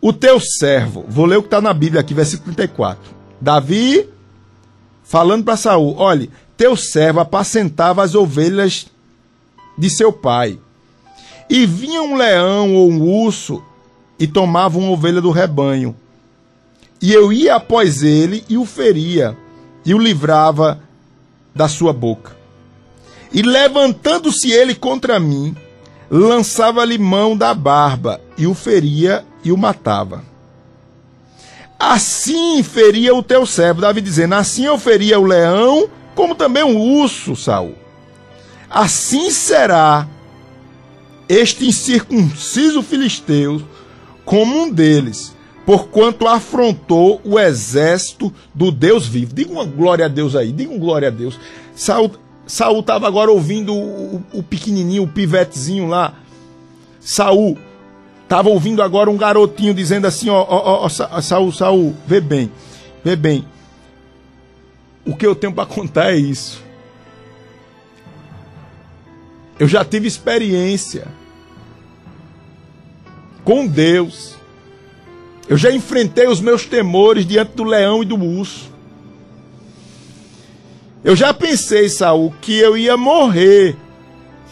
o 0.00 0.12
teu 0.12 0.40
servo, 0.40 1.04
vou 1.08 1.26
ler 1.26 1.36
o 1.36 1.42
que 1.42 1.46
está 1.46 1.60
na 1.60 1.72
Bíblia 1.72 2.00
aqui, 2.00 2.12
versículo 2.12 2.52
34. 2.52 3.14
Davi 3.40 4.10
falando 5.04 5.44
para 5.44 5.56
Saul: 5.56 5.94
olhe, 5.96 6.28
teu 6.56 6.76
servo 6.76 7.20
apacentava 7.20 8.02
as 8.02 8.16
ovelhas 8.16 8.88
de 9.78 9.88
seu 9.88 10.12
pai. 10.12 10.58
E 11.48 11.64
vinha 11.66 12.02
um 12.02 12.16
leão 12.16 12.74
ou 12.74 12.90
um 12.90 13.00
urso 13.00 13.62
e 14.18 14.26
tomava 14.26 14.78
uma 14.78 14.90
ovelha 14.90 15.20
do 15.20 15.30
rebanho. 15.30 15.94
E 17.00 17.12
eu 17.12 17.32
ia 17.32 17.54
após 17.54 18.02
ele 18.02 18.44
e 18.48 18.58
o 18.58 18.64
feria, 18.64 19.36
e 19.84 19.94
o 19.94 19.98
livrava 19.98 20.80
da 21.54 21.68
sua 21.68 21.92
boca. 21.92 22.36
E 23.32 23.42
levantando-se 23.42 24.50
ele 24.50 24.74
contra 24.74 25.20
mim, 25.20 25.56
lançava-lhe 26.10 26.98
mão 26.98 27.36
da 27.36 27.54
barba, 27.54 28.20
e 28.36 28.46
o 28.46 28.54
feria 28.54 29.24
e 29.44 29.52
o 29.52 29.56
matava. 29.56 30.24
Assim 31.78 32.62
feria 32.64 33.14
o 33.14 33.22
teu 33.22 33.46
servo, 33.46 33.82
Davi 33.82 34.00
dizendo, 34.00 34.34
assim 34.34 34.64
eu 34.64 34.76
feria 34.76 35.20
o 35.20 35.24
leão, 35.24 35.88
como 36.14 36.34
também 36.34 36.64
o 36.64 36.76
urso, 36.76 37.36
Saul. 37.36 37.74
Assim 38.68 39.30
será 39.30 40.08
este 41.28 41.68
incircunciso 41.68 42.82
filisteu 42.82 43.62
como 44.28 44.64
um 44.64 44.70
deles, 44.70 45.34
porquanto 45.64 46.28
afrontou 46.28 47.18
o 47.24 47.38
exército 47.38 48.30
do 48.54 48.70
Deus 48.70 49.06
vivo. 49.06 49.34
Diga 49.34 49.50
uma 49.50 49.64
glória 49.64 50.04
a 50.04 50.08
Deus 50.08 50.36
aí, 50.36 50.52
diga 50.52 50.70
uma 50.70 50.78
glória 50.78 51.08
a 51.08 51.10
Deus. 51.10 51.40
Saul 51.74 52.10
Saul 52.46 52.80
estava 52.80 53.06
agora 53.06 53.30
ouvindo 53.30 53.74
o, 53.74 54.22
o, 54.34 54.42
pequenininho, 54.42 55.04
o 55.04 55.08
pivetezinho 55.08 55.86
lá. 55.86 56.12
Saul 57.00 57.56
estava 58.22 58.50
ouvindo 58.50 58.82
agora 58.82 59.08
um 59.08 59.16
garotinho 59.16 59.72
dizendo 59.72 60.06
assim, 60.06 60.28
ó, 60.28 60.46
ó, 60.46 60.84
ó, 60.84 61.20
Saul, 61.22 61.50
Saul, 61.50 61.96
vê 62.06 62.20
bem, 62.20 62.52
vê 63.02 63.16
bem. 63.16 63.46
O 65.06 65.16
que 65.16 65.26
eu 65.26 65.34
tenho 65.34 65.54
para 65.54 65.64
contar 65.64 66.12
é 66.12 66.16
isso. 66.16 66.62
Eu 69.58 69.66
já 69.66 69.82
tive 69.86 70.06
experiência 70.06 71.08
com 73.48 73.66
Deus. 73.66 74.34
Eu 75.48 75.56
já 75.56 75.72
enfrentei 75.72 76.28
os 76.28 76.38
meus 76.38 76.66
temores 76.66 77.24
diante 77.24 77.52
do 77.52 77.64
leão 77.64 78.02
e 78.02 78.04
do 78.04 78.22
urso. 78.22 78.70
Eu 81.02 81.16
já 81.16 81.32
pensei, 81.32 81.88
Saul, 81.88 82.34
que 82.42 82.58
eu 82.58 82.76
ia 82.76 82.94
morrer, 82.94 83.74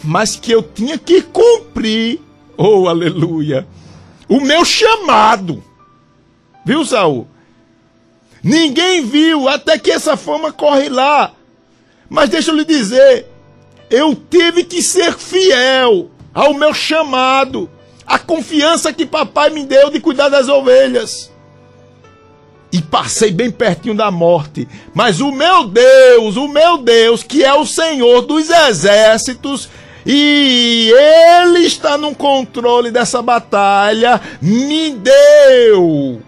mas 0.02 0.36
que 0.36 0.50
eu 0.50 0.62
tinha 0.62 0.96
que 0.96 1.20
cumprir, 1.20 2.22
oh 2.56 2.88
aleluia, 2.88 3.66
o 4.26 4.40
meu 4.40 4.64
chamado. 4.64 5.62
Viu, 6.64 6.82
Saul? 6.82 7.28
Ninguém 8.42 9.04
viu, 9.04 9.46
até 9.46 9.78
que 9.78 9.90
essa 9.90 10.16
fama 10.16 10.50
corre 10.50 10.88
lá. 10.88 11.34
Mas 12.08 12.30
deixa 12.30 12.50
eu 12.50 12.56
lhe 12.56 12.64
dizer, 12.64 13.26
eu 13.90 14.14
tive 14.14 14.64
que 14.64 14.80
ser 14.80 15.12
fiel 15.18 16.10
ao 16.32 16.54
meu 16.54 16.72
chamado, 16.72 17.68
a 18.06 18.18
confiança 18.18 18.92
que 18.92 19.04
papai 19.04 19.50
me 19.50 19.64
deu 19.64 19.90
de 19.90 20.00
cuidar 20.00 20.28
das 20.28 20.48
ovelhas 20.48 21.30
e 22.72 22.82
passei 22.82 23.30
bem 23.30 23.50
pertinho 23.50 23.94
da 23.94 24.10
morte. 24.10 24.68
Mas 24.94 25.20
o 25.20 25.32
meu 25.32 25.66
Deus, 25.66 26.36
o 26.36 26.48
meu 26.48 26.78
Deus, 26.78 27.22
que 27.22 27.42
é 27.44 27.54
o 27.54 27.64
Senhor 27.64 28.22
dos 28.22 28.50
exércitos, 28.50 29.68
e 30.04 30.92
Ele 30.94 31.60
está 31.60 31.96
no 31.96 32.14
controle 32.14 32.90
dessa 32.90 33.22
batalha, 33.22 34.20
me 34.40 34.90
deu 34.90 36.20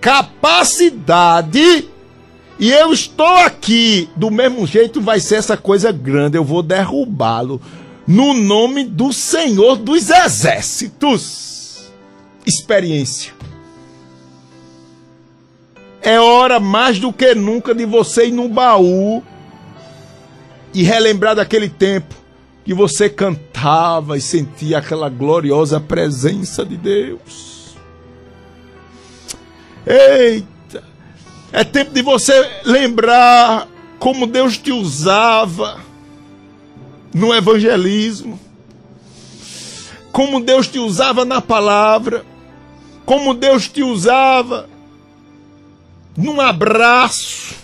capacidade. 0.00 1.88
E 2.60 2.72
eu 2.72 2.92
estou 2.92 3.26
aqui, 3.26 4.08
do 4.16 4.30
mesmo 4.30 4.66
jeito 4.66 5.00
vai 5.00 5.20
ser 5.20 5.36
essa 5.36 5.56
coisa 5.56 5.92
grande, 5.92 6.36
eu 6.36 6.44
vou 6.44 6.62
derrubá-lo 6.62 7.60
no 8.08 8.32
nome 8.32 8.84
do 8.84 9.12
Senhor 9.12 9.76
dos 9.76 10.08
exércitos. 10.08 11.92
Experiência. 12.46 13.34
É 16.00 16.18
hora 16.18 16.58
mais 16.58 16.98
do 16.98 17.12
que 17.12 17.34
nunca 17.34 17.74
de 17.74 17.84
você 17.84 18.28
ir 18.28 18.32
no 18.32 18.48
baú 18.48 19.22
e 20.72 20.82
relembrar 20.82 21.36
daquele 21.36 21.68
tempo 21.68 22.14
que 22.64 22.72
você 22.72 23.10
cantava 23.10 24.16
e 24.16 24.22
sentia 24.22 24.78
aquela 24.78 25.10
gloriosa 25.10 25.78
presença 25.78 26.64
de 26.64 26.78
Deus. 26.78 27.76
Eita! 29.86 30.82
É 31.52 31.62
tempo 31.62 31.92
de 31.92 32.00
você 32.00 32.32
lembrar 32.64 33.68
como 33.98 34.26
Deus 34.26 34.56
te 34.56 34.72
usava 34.72 35.87
no 37.14 37.34
evangelismo, 37.34 38.38
como 40.12 40.40
Deus 40.40 40.68
te 40.68 40.78
usava 40.78 41.24
na 41.24 41.40
palavra, 41.40 42.24
como 43.04 43.34
Deus 43.34 43.68
te 43.68 43.82
usava 43.82 44.68
num 46.16 46.40
abraço. 46.40 47.54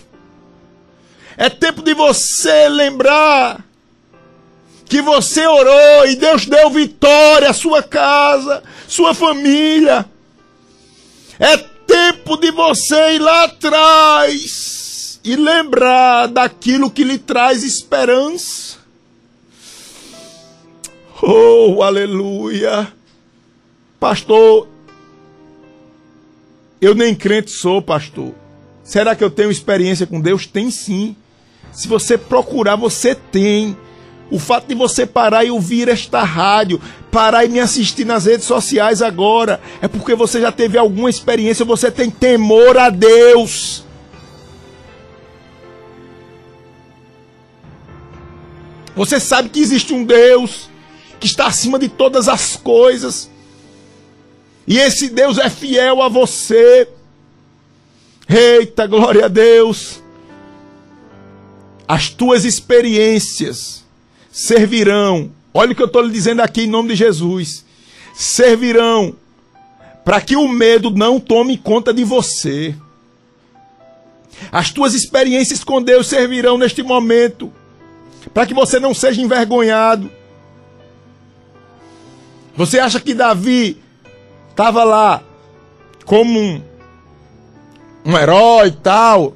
É 1.37 1.49
tempo 1.49 1.81
de 1.81 1.93
você 1.93 2.69
lembrar 2.69 3.63
que 4.85 5.01
você 5.01 5.45
orou 5.45 6.07
e 6.07 6.15
Deus 6.15 6.45
deu 6.45 6.69
vitória 6.69 7.49
à 7.49 7.53
sua 7.53 7.83
casa, 7.83 8.63
sua 8.87 9.13
família. 9.13 10.05
É 11.39 11.57
tempo 11.57 12.37
de 12.37 12.51
você 12.51 13.15
ir 13.15 13.19
lá 13.19 13.43
atrás 13.43 15.19
e 15.23 15.35
lembrar 15.35 16.27
daquilo 16.27 16.89
que 16.89 17.03
lhe 17.03 17.17
traz 17.17 17.63
esperança. 17.63 18.74
Oh, 21.21 21.81
aleluia! 21.81 22.91
Pastor, 23.99 24.67
eu 26.81 26.93
nem 26.93 27.15
crente 27.15 27.51
sou, 27.51 27.81
pastor. 27.81 28.33
Será 28.83 29.15
que 29.15 29.23
eu 29.23 29.29
tenho 29.29 29.49
experiência 29.49 30.05
com 30.05 30.19
Deus? 30.19 30.45
Tem 30.45 30.69
sim. 30.69 31.15
Se 31.71 31.87
você 31.87 32.17
procurar, 32.17 32.75
você 32.75 33.15
tem. 33.15 33.75
O 34.29 34.39
fato 34.39 34.67
de 34.67 34.75
você 34.75 35.05
parar 35.05 35.45
e 35.45 35.51
ouvir 35.51 35.87
esta 35.87 36.23
rádio, 36.23 36.81
parar 37.11 37.45
e 37.45 37.49
me 37.49 37.59
assistir 37.59 38.05
nas 38.05 38.25
redes 38.25 38.45
sociais 38.45 39.01
agora, 39.01 39.61
é 39.81 39.87
porque 39.87 40.15
você 40.15 40.41
já 40.41 40.51
teve 40.51 40.77
alguma 40.77 41.09
experiência, 41.09 41.63
você 41.63 41.91
tem 41.91 42.09
temor 42.09 42.75
a 42.77 42.89
Deus. 42.89 43.85
Você 48.95 49.19
sabe 49.19 49.49
que 49.49 49.59
existe 49.59 49.93
um 49.93 50.03
Deus 50.03 50.69
que 51.25 51.31
está 51.31 51.47
acima 51.47 51.79
de 51.79 51.89
todas 51.89 52.27
as 52.27 52.55
coisas. 52.55 53.29
E 54.67 54.77
esse 54.77 55.09
Deus 55.09 55.37
é 55.39 55.49
fiel 55.49 56.01
a 56.01 56.07
você. 56.07 56.87
Eita, 58.29 58.85
glória 58.85 59.25
a 59.25 59.27
Deus! 59.27 60.01
As 61.87 62.09
tuas 62.09 62.45
experiências 62.45 63.83
servirão, 64.31 65.31
olha 65.53 65.71
o 65.71 65.75
que 65.75 65.81
eu 65.81 65.87
estou 65.87 66.01
lhe 66.01 66.11
dizendo 66.11 66.41
aqui 66.41 66.63
em 66.63 66.67
nome 66.67 66.89
de 66.89 66.95
Jesus, 66.95 67.63
servirão 68.13 69.15
para 70.03 70.19
que 70.19 70.35
o 70.35 70.47
medo 70.47 70.89
não 70.89 71.19
tome 71.19 71.57
conta 71.57 71.93
de 71.93 72.03
você. 72.03 72.75
As 74.51 74.71
tuas 74.71 74.93
experiências 74.93 75.63
com 75.63 75.81
Deus 75.81 76.07
servirão 76.07 76.57
neste 76.57 76.81
momento 76.81 77.53
para 78.33 78.45
que 78.45 78.53
você 78.53 78.79
não 78.79 78.93
seja 78.93 79.21
envergonhado. 79.21 80.09
Você 82.55 82.79
acha 82.79 82.99
que 82.99 83.13
Davi 83.13 83.81
estava 84.51 84.83
lá 84.83 85.21
como 86.05 86.39
um 86.39 86.61
um 88.05 88.15
herói 88.15 88.67
e 88.67 88.71
tal. 88.71 89.33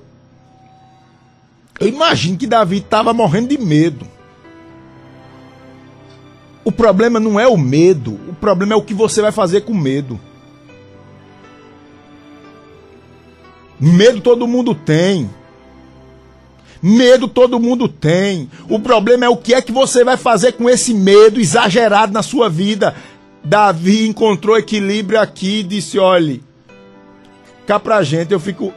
Eu 1.80 1.88
imagino 1.88 2.38
que 2.38 2.46
Davi 2.46 2.78
estava 2.78 3.14
morrendo 3.14 3.48
de 3.48 3.58
medo. 3.58 4.06
O 6.64 6.72
problema 6.72 7.20
não 7.20 7.40
é 7.40 7.48
o 7.48 7.58
medo, 7.58 8.20
o 8.28 8.34
problema 8.34 8.74
é 8.74 8.76
o 8.76 8.84
que 8.84 8.94
você 8.94 9.22
vai 9.22 9.32
fazer 9.32 9.62
com 9.62 9.74
medo. 9.74 10.20
Medo 13.80 14.22
todo 14.22 14.46
mundo 14.46 14.76
tem. 14.76 15.30
Medo 16.82 17.28
todo 17.28 17.60
mundo 17.60 17.88
tem. 17.88 18.52
O 18.70 18.80
problema 18.80 19.26
é 19.26 19.30
o 19.30 19.38
que 19.38 19.54
é 19.54 19.62
que 19.62 19.72
você 19.72 20.04
vai 20.04 20.16
fazer 20.16 20.54
com 20.54 20.70
esse 20.70 20.94
medo 20.94 21.40
exagerado 21.40 22.14
na 22.14 22.22
sua 22.22 22.50
vida. 22.50 22.96
Davi 23.44 24.08
encontrou 24.08 24.58
equilíbrio 24.58 25.20
aqui 25.20 25.60
e 25.60 25.64
disse: 25.64 25.98
olhe, 25.98 26.44
cá 27.66 27.80
pra 27.80 28.04
gente, 28.04 28.32
eu 28.32 28.40
fico. 28.40 28.74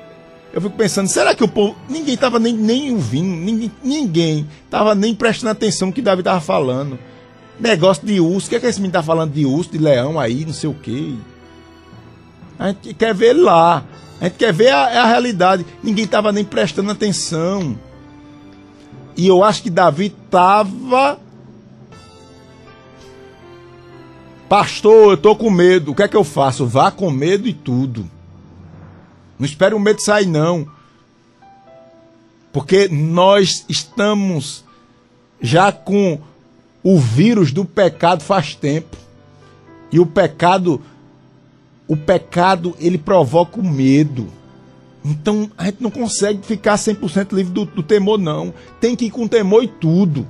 eu 0.53 0.61
fico 0.61 0.77
pensando, 0.77 1.09
será 1.09 1.35
que 1.35 1.44
o 1.44 1.48
povo. 1.48 1.77
Ninguém 1.88 2.14
estava 2.14 2.38
nem, 2.38 2.55
nem 2.55 2.92
ouvindo, 2.92 3.27
ninguém, 3.27 3.72
ninguém 3.83 4.48
tava 4.70 4.94
nem 4.94 5.14
prestando 5.14 5.53
atenção 5.53 5.88
no 5.88 5.94
que 5.94 6.03
Davi 6.03 6.20
estava 6.20 6.40
falando. 6.40 6.98
Negócio 7.59 8.07
de 8.07 8.20
urso, 8.20 8.46
o 8.46 8.51
que 8.51 8.57
é 8.57 8.61
que 8.61 8.66
esse 8.66 8.81
menino 8.81 8.94
tá 8.94 9.03
falando 9.03 9.33
de 9.33 9.44
urso, 9.44 9.70
de 9.70 9.79
leão 9.79 10.18
aí, 10.18 10.44
não 10.44 10.53
sei 10.53 10.68
o 10.68 10.75
quê. 10.75 11.14
A 12.59 12.68
gente 12.68 12.94
quer 12.94 13.14
ver 13.14 13.33
lá. 13.33 13.85
A 14.20 14.25
gente 14.25 14.37
quer 14.37 14.53
ver 14.53 14.70
a, 14.70 15.03
a 15.03 15.07
realidade. 15.07 15.66
Ninguém 15.83 16.05
estava 16.05 16.31
nem 16.31 16.44
prestando 16.44 16.90
atenção. 16.90 17.77
E 19.16 19.27
eu 19.27 19.42
acho 19.42 19.62
que 19.62 19.70
Davi 19.70 20.14
estava. 20.25 21.18
Pastor, 24.53 25.12
eu 25.12 25.17
tô 25.17 25.35
com 25.35 25.49
medo. 25.49 25.93
O 25.93 25.95
que 25.95 26.03
é 26.03 26.09
que 26.09 26.15
eu 26.15 26.23
faço? 26.23 26.67
Vá 26.67 26.91
com 26.91 27.11
medo 27.11 27.49
e 27.49 27.55
tudo. 27.55 28.05
Não 29.38 29.47
espere 29.47 29.75
o 29.75 29.81
medo 29.81 30.03
sair, 30.03 30.27
não. 30.27 30.69
Porque 32.53 32.87
nós 32.87 33.65
estamos 33.67 34.62
já 35.41 35.73
com 35.73 36.21
o 36.83 37.01
vírus 37.01 37.51
do 37.51 37.65
pecado 37.65 38.23
faz 38.23 38.55
tempo. 38.55 38.95
E 39.91 39.99
o 39.99 40.05
pecado, 40.05 40.83
o 41.88 41.97
pecado, 41.97 42.77
ele 42.79 42.99
provoca 42.99 43.59
o 43.59 43.67
medo. 43.67 44.29
Então 45.03 45.51
a 45.57 45.65
gente 45.65 45.83
não 45.83 45.91
consegue 45.91 46.45
ficar 46.45 46.75
100% 46.75 47.33
livre 47.33 47.55
do, 47.55 47.65
do 47.65 47.83
temor, 47.83 48.19
não. 48.19 48.53
Tem 48.79 48.95
que 48.95 49.07
ir 49.07 49.11
com 49.11 49.27
temor 49.27 49.65
e 49.65 49.69
tudo. 49.69 50.29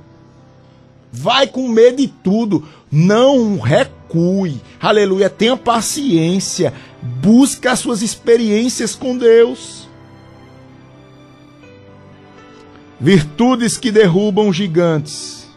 Vai 1.15 1.45
com 1.45 1.67
medo 1.67 2.01
e 2.01 2.07
tudo. 2.07 2.67
Não 2.91 3.59
recue. 3.59 4.59
Aleluia. 4.81 5.29
Tenha 5.29 5.55
paciência. 5.55 6.73
Busque 7.21 7.67
as 7.67 7.77
suas 7.77 8.01
experiências 8.01 8.95
com 8.95 9.15
Deus. 9.15 9.87
Virtudes 12.99 13.77
que 13.77 13.91
derrubam 13.91 14.51
gigantes. 14.51 15.47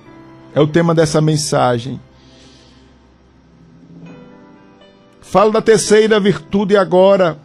É 0.54 0.60
o 0.60 0.66
tema 0.66 0.94
dessa 0.94 1.22
mensagem. 1.22 1.98
Falo 5.22 5.52
da 5.52 5.62
terceira 5.62 6.20
virtude 6.20 6.76
agora. 6.76 7.38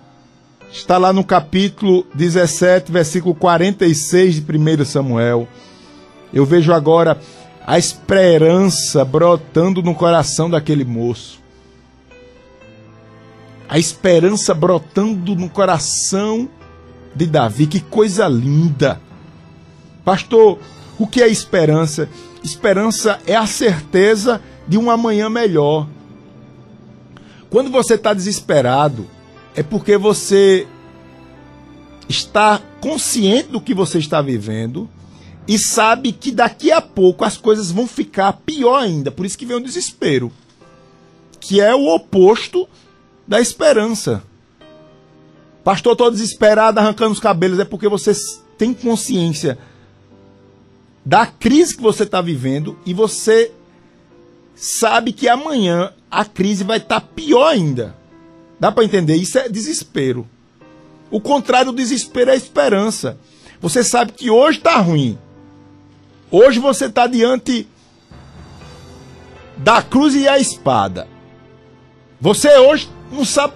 Está 0.70 0.98
lá 0.98 1.14
no 1.14 1.24
capítulo 1.24 2.06
17, 2.14 2.92
versículo 2.92 3.36
46 3.36 4.36
de 4.36 4.42
1 4.42 4.86
Samuel. 4.86 5.48
Eu 6.34 6.46
vejo 6.46 6.74
agora 6.74 7.20
a 7.66 7.78
esperança 7.78 9.06
brotando 9.06 9.82
no 9.82 9.94
coração 9.94 10.50
daquele 10.50 10.84
moço. 10.84 11.40
A 13.70 13.80
esperança 13.80 14.54
brotando 14.54 15.36
no 15.36 15.50
coração 15.50 16.50
de 17.16 17.26
Davi. 17.26 17.68
Que 17.68 17.80
coisa 17.80 18.28
linda. 18.28 19.00
Pastor, 20.04 20.60
o 21.00 21.08
que 21.08 21.22
é 21.22 21.28
esperança? 21.28 22.10
Esperança 22.44 23.20
é 23.26 23.36
a 23.36 23.46
certeza 23.46 24.42
de 24.68 24.78
um 24.78 24.90
amanhã 24.90 25.30
melhor. 25.30 25.88
Quando 27.50 27.70
você 27.70 27.94
está 27.94 28.14
desesperado, 28.14 29.08
é 29.56 29.62
porque 29.62 29.98
você 29.98 30.68
está 32.10 32.60
consciente 32.82 33.50
do 33.50 33.62
que 33.62 33.74
você 33.74 34.00
está 34.00 34.22
vivendo 34.22 34.90
e 35.48 35.58
sabe 35.58 36.12
que 36.12 36.32
daqui 36.32 36.72
a 36.72 36.82
pouco 36.82 37.26
as 37.26 37.38
coisas 37.38 37.72
vão 37.72 37.88
ficar 37.88 38.34
pior 38.46 38.78
ainda. 38.78 39.12
Por 39.12 39.26
isso 39.26 39.38
que 39.38 39.46
vem 39.46 39.58
o 39.58 39.64
desespero, 39.64 40.32
que 41.40 41.60
é 41.60 41.74
o 41.74 41.88
oposto 41.94 42.68
da 43.28 43.42
esperança. 43.42 44.24
Pastor, 45.64 45.94
estou 45.94 46.12
desesperado, 46.12 46.80
arrancando 46.80 47.12
os 47.12 47.20
cabelos, 47.20 47.60
é 47.60 47.66
porque 47.66 47.88
você 47.88 48.14
tem 48.58 48.74
consciência 48.74 49.58
da 51.04 51.26
crise 51.26 51.76
que 51.76 51.82
você 51.82 52.04
está 52.04 52.22
vivendo 52.22 52.78
e 52.86 52.94
você 52.94 53.52
sabe 54.56 55.12
que 55.12 55.28
amanhã 55.28 55.92
a 56.10 56.24
crise 56.24 56.64
vai 56.64 56.78
estar 56.78 57.02
tá 57.02 57.08
pior 57.16 57.48
ainda. 57.48 57.96
Dá 58.60 58.72
para 58.72 58.84
entender? 58.84 59.16
Isso 59.16 59.40
é 59.40 59.50
desespero. 59.50 60.28
O 61.10 61.20
contrário 61.20 61.72
do 61.72 61.78
desespero 61.78 62.30
é 62.30 62.34
a 62.34 62.38
esperança. 62.38 63.18
Você 63.60 63.84
sabe 63.84 64.12
que 64.12 64.30
hoje 64.30 64.60
está 64.60 64.78
ruim. 64.78 65.18
Hoje 66.32 66.60
você 66.60 66.86
está 66.86 67.08
diante 67.08 67.68
da 69.58 69.82
cruz 69.82 70.16
e 70.16 70.28
a 70.28 70.40
espada. 70.40 71.08
Você 72.22 72.58
hoje 72.58 72.90
não 73.12 73.26
sabe. 73.26 73.54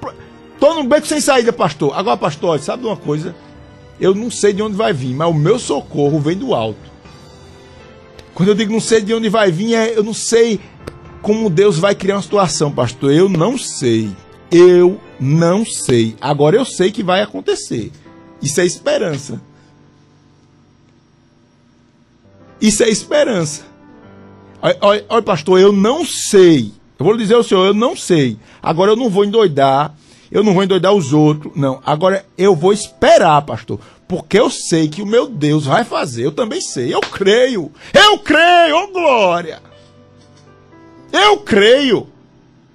Tô 0.59 0.73
no 0.73 0.83
beco 0.83 1.07
sem 1.07 1.21
saída, 1.21 1.53
pastor. 1.53 1.97
Agora, 1.97 2.17
pastor, 2.17 2.59
sabe 2.59 2.81
de 2.81 2.87
uma 2.87 2.97
coisa? 2.97 3.33
Eu 3.99 4.13
não 4.13 4.29
sei 4.29 4.51
de 4.51 4.61
onde 4.61 4.75
vai 4.75 4.91
vir, 4.91 5.15
mas 5.15 5.29
o 5.29 5.33
meu 5.33 5.57
socorro 5.57 6.19
vem 6.19 6.37
do 6.37 6.53
alto. 6.53 6.79
Quando 8.33 8.49
eu 8.49 8.55
digo 8.55 8.73
não 8.73 8.81
sei 8.81 8.99
de 8.99 9.13
onde 9.13 9.29
vai 9.29 9.49
vir, 9.49 9.73
é, 9.73 9.97
eu 9.97 10.03
não 10.03 10.13
sei 10.13 10.59
como 11.21 11.49
Deus 11.49 11.79
vai 11.79 11.95
criar 11.95 12.15
uma 12.15 12.21
situação, 12.21 12.69
pastor. 12.69 13.13
Eu 13.13 13.29
não 13.29 13.57
sei. 13.57 14.09
Eu 14.51 14.99
não 15.17 15.65
sei. 15.65 16.15
Agora 16.19 16.57
eu 16.57 16.65
sei 16.65 16.91
que 16.91 17.01
vai 17.01 17.21
acontecer. 17.21 17.89
Isso 18.41 18.59
é 18.59 18.65
esperança. 18.65 19.41
Isso 22.59 22.83
é 22.83 22.89
esperança. 22.89 23.63
Olha, 24.81 25.21
pastor, 25.21 25.59
eu 25.59 25.71
não 25.71 26.05
sei. 26.05 26.71
Eu 26.97 27.05
vou 27.05 27.17
dizer 27.17 27.35
ao 27.35 27.43
senhor, 27.43 27.67
eu 27.67 27.73
não 27.73 27.95
sei. 27.95 28.37
Agora 28.63 28.91
eu 28.91 28.95
não 28.95 29.09
vou 29.09 29.25
endoidar. 29.25 29.93
Eu 30.31 30.43
não 30.43 30.53
vou 30.53 30.63
endoidar 30.63 30.93
os 30.93 31.13
outros. 31.13 31.53
Não. 31.55 31.81
Agora 31.85 32.25
eu 32.37 32.55
vou 32.55 32.73
esperar, 32.73 33.41
pastor. 33.43 33.79
Porque 34.07 34.39
eu 34.39 34.49
sei 34.49 34.87
que 34.87 35.01
o 35.01 35.05
meu 35.05 35.27
Deus 35.27 35.65
vai 35.65 35.83
fazer. 35.83 36.25
Eu 36.25 36.31
também 36.31 36.61
sei. 36.61 36.93
Eu 36.93 37.01
creio. 37.01 37.71
Eu 37.93 38.17
creio, 38.19 38.77
oh 38.77 38.87
glória. 38.87 39.61
Eu 41.11 41.37
creio. 41.37 42.07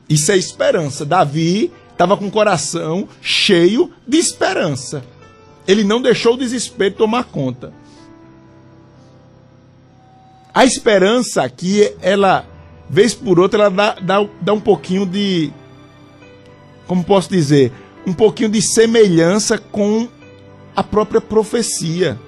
Isso 0.09 0.31
é 0.33 0.37
esperança. 0.37 1.05
Davi 1.05 1.73
estava 1.93 2.17
com 2.17 2.27
o 2.27 2.31
coração 2.31 3.09
cheio 3.21 3.91
de 4.07 4.19
esperança. 4.19 5.05
Ele 5.67 5.85
não 5.85 6.01
deixou 6.01 6.35
o 6.35 6.39
desespero 6.39 6.95
tomar 6.95 7.25
conta. 7.25 7.73
A 10.53 10.65
esperança 10.65 11.43
aqui, 11.43 11.93
ela, 12.01 12.47
vez 12.89 13.15
por 13.15 13.39
outra, 13.39 13.65
ela 13.65 13.71
dá, 13.71 13.95
dá, 14.01 14.29
dá 14.41 14.53
um 14.53 14.61
pouquinho 14.61 15.07
de. 15.07 15.53
Como 16.87 17.05
posso 17.05 17.31
dizer? 17.31 17.73
Um 18.07 18.13
pouquinho 18.13 18.49
de 18.49 18.61
semelhança 18.61 19.59
com 19.59 20.09
a 20.75 20.83
própria 20.83 21.21
profecia. 21.21 22.19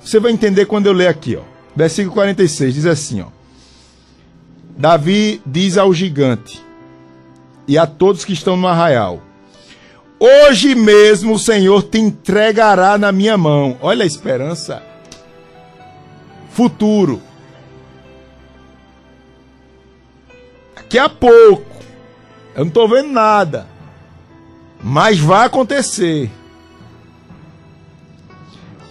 Você 0.00 0.20
vai 0.20 0.32
entender 0.32 0.66
quando 0.66 0.86
eu 0.86 0.92
ler 0.92 1.08
aqui, 1.08 1.36
ó. 1.36 1.42
Versículo 1.74 2.14
46 2.14 2.74
diz 2.74 2.86
assim, 2.86 3.20
ó. 3.20 3.26
Davi 4.76 5.40
diz 5.46 5.76
ao 5.76 5.92
gigante: 5.94 6.62
e 7.68 7.76
a 7.76 7.86
todos 7.86 8.24
que 8.24 8.32
estão 8.32 8.56
no 8.56 8.66
arraial: 8.66 9.22
Hoje 10.18 10.74
mesmo 10.74 11.34
o 11.34 11.38
Senhor 11.38 11.82
te 11.82 11.98
entregará 11.98 12.96
na 12.96 13.12
minha 13.12 13.36
mão. 13.36 13.76
Olha 13.82 14.02
a 14.02 14.06
esperança. 14.06 14.82
Futuro. 16.58 17.22
Daqui 20.74 20.98
a 20.98 21.08
pouco. 21.08 21.64
Eu 22.52 22.62
não 22.62 22.66
estou 22.66 22.88
vendo 22.88 23.10
nada. 23.10 23.68
Mas 24.82 25.20
vai 25.20 25.46
acontecer. 25.46 26.28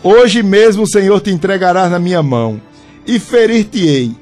Hoje 0.01 0.41
mesmo 0.41 0.83
o 0.83 0.87
Senhor 0.87 1.19
te 1.19 1.29
entregará 1.29 1.89
na 1.89 1.99
minha 1.99 2.23
mão, 2.23 2.61
e 3.05 3.19
ferir-te-ei, 3.19 4.15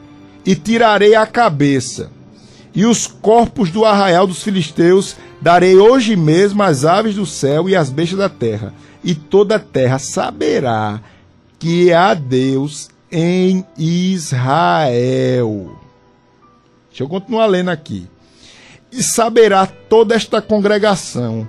e 0.43 0.55
tirarei 0.55 1.13
a 1.13 1.27
cabeça, 1.27 2.10
e 2.73 2.84
os 2.84 3.05
corpos 3.05 3.69
do 3.69 3.86
arraial 3.86 4.25
dos 4.25 4.41
filisteus 4.41 5.15
darei 5.39 5.75
hoje 5.75 6.15
mesmo 6.15 6.63
às 6.63 6.84
aves 6.84 7.13
do 7.13 7.27
céu 7.27 7.69
e 7.69 7.75
às 7.75 7.91
bestas 7.91 8.17
da 8.17 8.29
terra, 8.29 8.73
e 9.03 9.13
toda 9.13 9.58
a 9.58 9.60
terra 9.60 9.99
saberá 9.99 10.99
que 11.60 11.93
há 11.93 12.15
Deus 12.15 12.89
em 13.12 13.65
Israel. 13.78 15.78
Deixa 16.89 17.04
eu 17.04 17.10
continuar 17.10 17.48
lendo 17.48 17.70
aqui. 17.70 18.08
E 18.91 19.04
saberá 19.04 19.68
toda 19.68 20.15
esta 20.15 20.41
congregação 20.41 21.48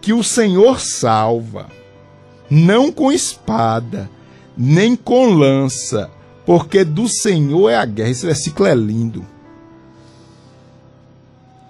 que 0.00 0.12
o 0.12 0.22
Senhor 0.22 0.80
salva, 0.80 1.68
não 2.50 2.90
com 2.90 3.12
espada, 3.12 4.10
nem 4.56 4.96
com 4.96 5.26
lança, 5.26 6.10
porque 6.44 6.84
do 6.84 7.08
Senhor 7.08 7.70
é 7.70 7.76
a 7.76 7.84
guerra. 7.84 8.10
Esse 8.10 8.26
versículo 8.26 8.68
é 8.68 8.74
lindo 8.74 9.24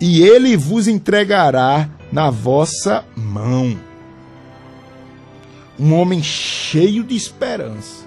e 0.01 0.22
ele 0.22 0.57
vos 0.57 0.87
entregará 0.87 1.88
na 2.12 2.31
vossa 2.31 3.05
mão. 3.16 3.77
Um 5.79 5.94
homem 5.94 6.22
cheio 6.22 7.05
de 7.05 7.16
esperança. 7.16 8.07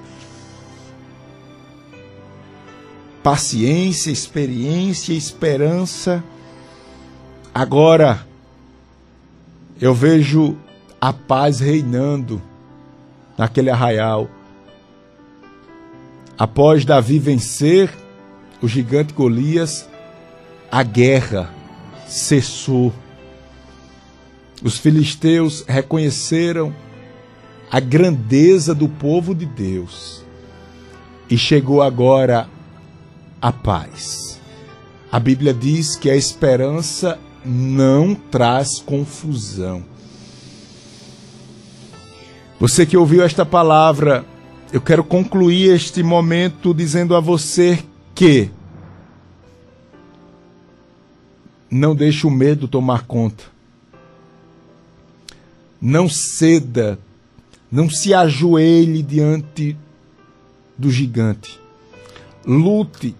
Paciência, 3.23 4.11
experiência, 4.11 5.13
esperança. 5.13 6.23
Agora 7.53 8.25
eu 9.79 9.93
vejo 9.93 10.57
a 10.99 11.11
paz 11.11 11.59
reinando 11.59 12.41
naquele 13.37 13.69
arraial. 13.69 14.29
Após 16.37 16.85
Davi 16.85 17.19
vencer 17.19 17.91
o 18.61 18.67
gigante 18.67 19.13
Golias, 19.13 19.87
a 20.71 20.83
guerra 20.83 21.53
cessou. 22.07 22.93
Os 24.63 24.77
filisteus 24.77 25.63
reconheceram 25.67 26.73
a 27.71 27.79
grandeza 27.79 28.75
do 28.75 28.87
povo 28.87 29.33
de 29.33 29.45
Deus 29.45 30.23
e 31.29 31.37
chegou 31.37 31.81
agora 31.81 32.47
a 33.41 33.51
paz. 33.51 34.39
A 35.11 35.19
Bíblia 35.19 35.53
diz 35.53 35.95
que 35.95 36.09
a 36.09 36.15
esperança 36.15 37.19
não 37.43 38.13
traz 38.13 38.79
confusão. 38.79 39.83
Você 42.59 42.85
que 42.85 42.95
ouviu 42.95 43.23
esta 43.23 43.45
palavra, 43.45 44.23
eu 44.71 44.79
quero 44.79 45.03
concluir 45.03 45.73
este 45.73 46.03
momento 46.03 46.73
dizendo 46.73 47.15
a 47.15 47.19
você 47.19 47.83
que 48.13 48.51
não 51.69 51.95
deixe 51.95 52.27
o 52.27 52.29
medo 52.29 52.67
tomar 52.67 53.05
conta. 53.05 53.45
Não 55.81 56.07
ceda, 56.07 56.99
não 57.71 57.89
se 57.89 58.13
ajoelhe 58.13 59.01
diante 59.01 59.75
do 60.77 60.91
gigante. 60.91 61.59
Lute 62.45 63.15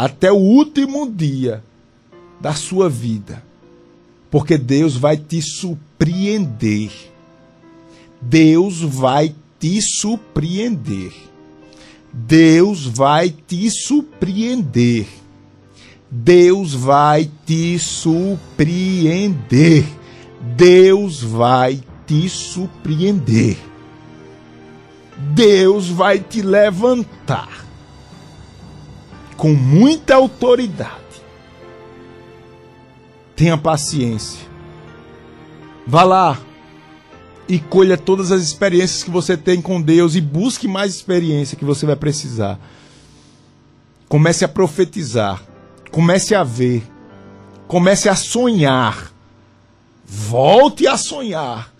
até 0.00 0.32
o 0.32 0.36
último 0.36 1.10
dia 1.10 1.62
da 2.40 2.54
sua 2.54 2.88
vida, 2.88 3.44
porque 4.30 4.56
Deus 4.56 4.96
vai 4.96 5.18
te 5.18 5.42
surpreender. 5.42 6.90
Deus 8.18 8.80
vai 8.80 9.34
te 9.58 9.78
surpreender. 9.82 11.12
Deus 12.10 12.86
vai 12.86 13.28
te 13.28 13.70
surpreender. 13.70 15.06
Deus 16.10 16.72
vai 16.72 17.30
te 17.44 17.78
surpreender. 17.78 19.84
Deus 20.56 21.22
vai 21.22 21.78
te 22.06 22.26
surpreender. 22.26 23.58
Deus 25.34 25.90
vai 25.90 26.20
te 26.20 26.40
levantar 26.40 27.69
com 29.40 29.54
muita 29.54 30.16
autoridade. 30.16 30.92
Tenha 33.34 33.56
paciência. 33.56 34.46
Vá 35.86 36.02
lá 36.02 36.38
e 37.48 37.58
colha 37.58 37.96
todas 37.96 38.30
as 38.30 38.42
experiências 38.42 39.02
que 39.02 39.10
você 39.10 39.38
tem 39.38 39.62
com 39.62 39.80
Deus 39.80 40.14
e 40.14 40.20
busque 40.20 40.68
mais 40.68 40.94
experiência 40.94 41.56
que 41.56 41.64
você 41.64 41.86
vai 41.86 41.96
precisar. 41.96 42.60
Comece 44.10 44.44
a 44.44 44.48
profetizar, 44.48 45.42
comece 45.90 46.34
a 46.34 46.44
ver, 46.44 46.86
comece 47.66 48.10
a 48.10 48.14
sonhar. 48.14 49.10
Volte 50.04 50.86
a 50.86 50.98
sonhar 50.98 51.72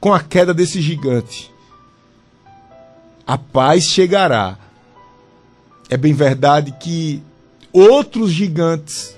com 0.00 0.14
a 0.14 0.20
queda 0.20 0.54
desse 0.54 0.80
gigante. 0.80 1.52
A 3.26 3.36
paz 3.36 3.84
chegará. 3.84 4.56
É 5.92 5.96
bem 5.98 6.14
verdade 6.14 6.72
que 6.80 7.22
outros 7.70 8.32
gigantes 8.32 9.14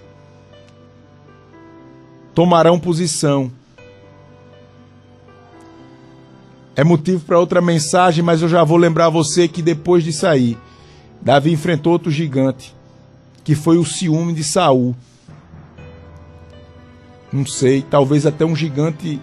tomarão 2.35 2.81
posição. 2.81 3.49
É 6.75 6.83
motivo 6.83 7.25
para 7.25 7.39
outra 7.39 7.61
mensagem, 7.61 8.25
mas 8.25 8.43
eu 8.43 8.49
já 8.49 8.65
vou 8.65 8.77
lembrar 8.77 9.09
você 9.09 9.47
que 9.47 9.63
depois 9.63 10.03
de 10.03 10.13
sair, 10.13 10.59
Davi 11.23 11.53
enfrentou 11.53 11.93
outro 11.93 12.11
gigante, 12.11 12.75
que 13.45 13.55
foi 13.55 13.79
o 13.79 13.85
ciúme 13.85 14.33
de 14.33 14.43
Saul. 14.43 14.97
Não 17.33 17.47
sei, 17.47 17.83
talvez 17.89 18.27
até 18.27 18.45
um 18.45 18.57
gigante 18.57 19.21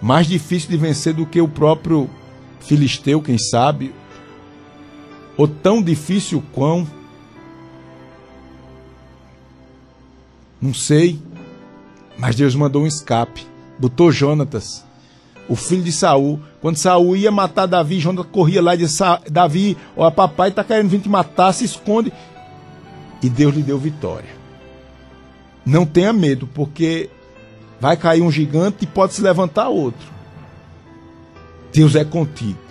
mais 0.00 0.26
difícil 0.26 0.70
de 0.70 0.78
vencer 0.78 1.12
do 1.12 1.26
que 1.26 1.42
o 1.42 1.46
próprio 1.46 2.08
filisteu, 2.58 3.20
quem 3.20 3.36
sabe, 3.36 3.92
ou 5.42 5.48
tão 5.48 5.82
difícil 5.82 6.40
quão. 6.52 6.86
Não 10.60 10.72
sei. 10.72 11.18
Mas 12.16 12.36
Deus 12.36 12.54
mandou 12.54 12.84
um 12.84 12.86
escape. 12.86 13.44
Botou 13.76 14.12
Jonatas, 14.12 14.84
o 15.48 15.56
filho 15.56 15.82
de 15.82 15.90
Saul. 15.90 16.38
Quando 16.60 16.76
Saul 16.76 17.16
ia 17.16 17.32
matar 17.32 17.66
Davi, 17.66 17.98
Jonatas 17.98 18.30
corria 18.30 18.62
lá 18.62 18.76
e 18.76 18.78
disse: 18.78 19.02
Davi, 19.28 19.76
ó, 19.96 20.08
papai 20.12 20.50
está 20.50 20.62
querendo 20.62 20.90
vir 20.90 21.00
te 21.00 21.08
matar, 21.08 21.52
se 21.52 21.64
esconde. 21.64 22.12
E 23.20 23.28
Deus 23.28 23.52
lhe 23.52 23.64
deu 23.64 23.78
vitória. 23.78 24.30
Não 25.66 25.84
tenha 25.84 26.12
medo, 26.12 26.46
porque 26.46 27.10
vai 27.80 27.96
cair 27.96 28.22
um 28.22 28.30
gigante 28.30 28.84
e 28.84 28.86
pode 28.86 29.14
se 29.14 29.22
levantar 29.22 29.68
outro. 29.68 30.06
Deus 31.72 31.96
é 31.96 32.04
contigo 32.04 32.61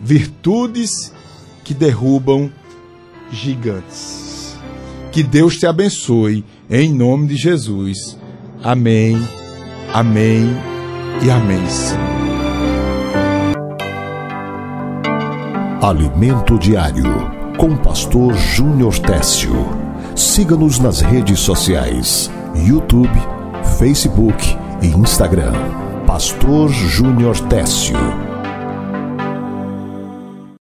virtudes 0.00 1.12
que 1.62 1.74
derrubam 1.74 2.50
gigantes. 3.30 4.56
Que 5.12 5.22
Deus 5.22 5.56
te 5.56 5.66
abençoe, 5.66 6.44
em 6.68 6.92
nome 6.92 7.28
de 7.28 7.36
Jesus. 7.36 8.18
Amém, 8.62 9.16
amém 9.92 10.56
e 11.22 11.30
amém. 11.30 11.60
Alimento 15.82 16.58
Diário, 16.58 17.30
com 17.56 17.76
Pastor 17.76 18.34
Júnior 18.34 18.98
Técio. 18.98 19.52
Siga-nos 20.14 20.78
nas 20.78 21.00
redes 21.00 21.40
sociais: 21.40 22.30
YouTube, 22.54 23.18
Facebook 23.78 24.56
e 24.82 24.86
Instagram. 24.88 25.52
Pastor 26.06 26.68
Júnior 26.68 27.38
Técio 27.48 28.29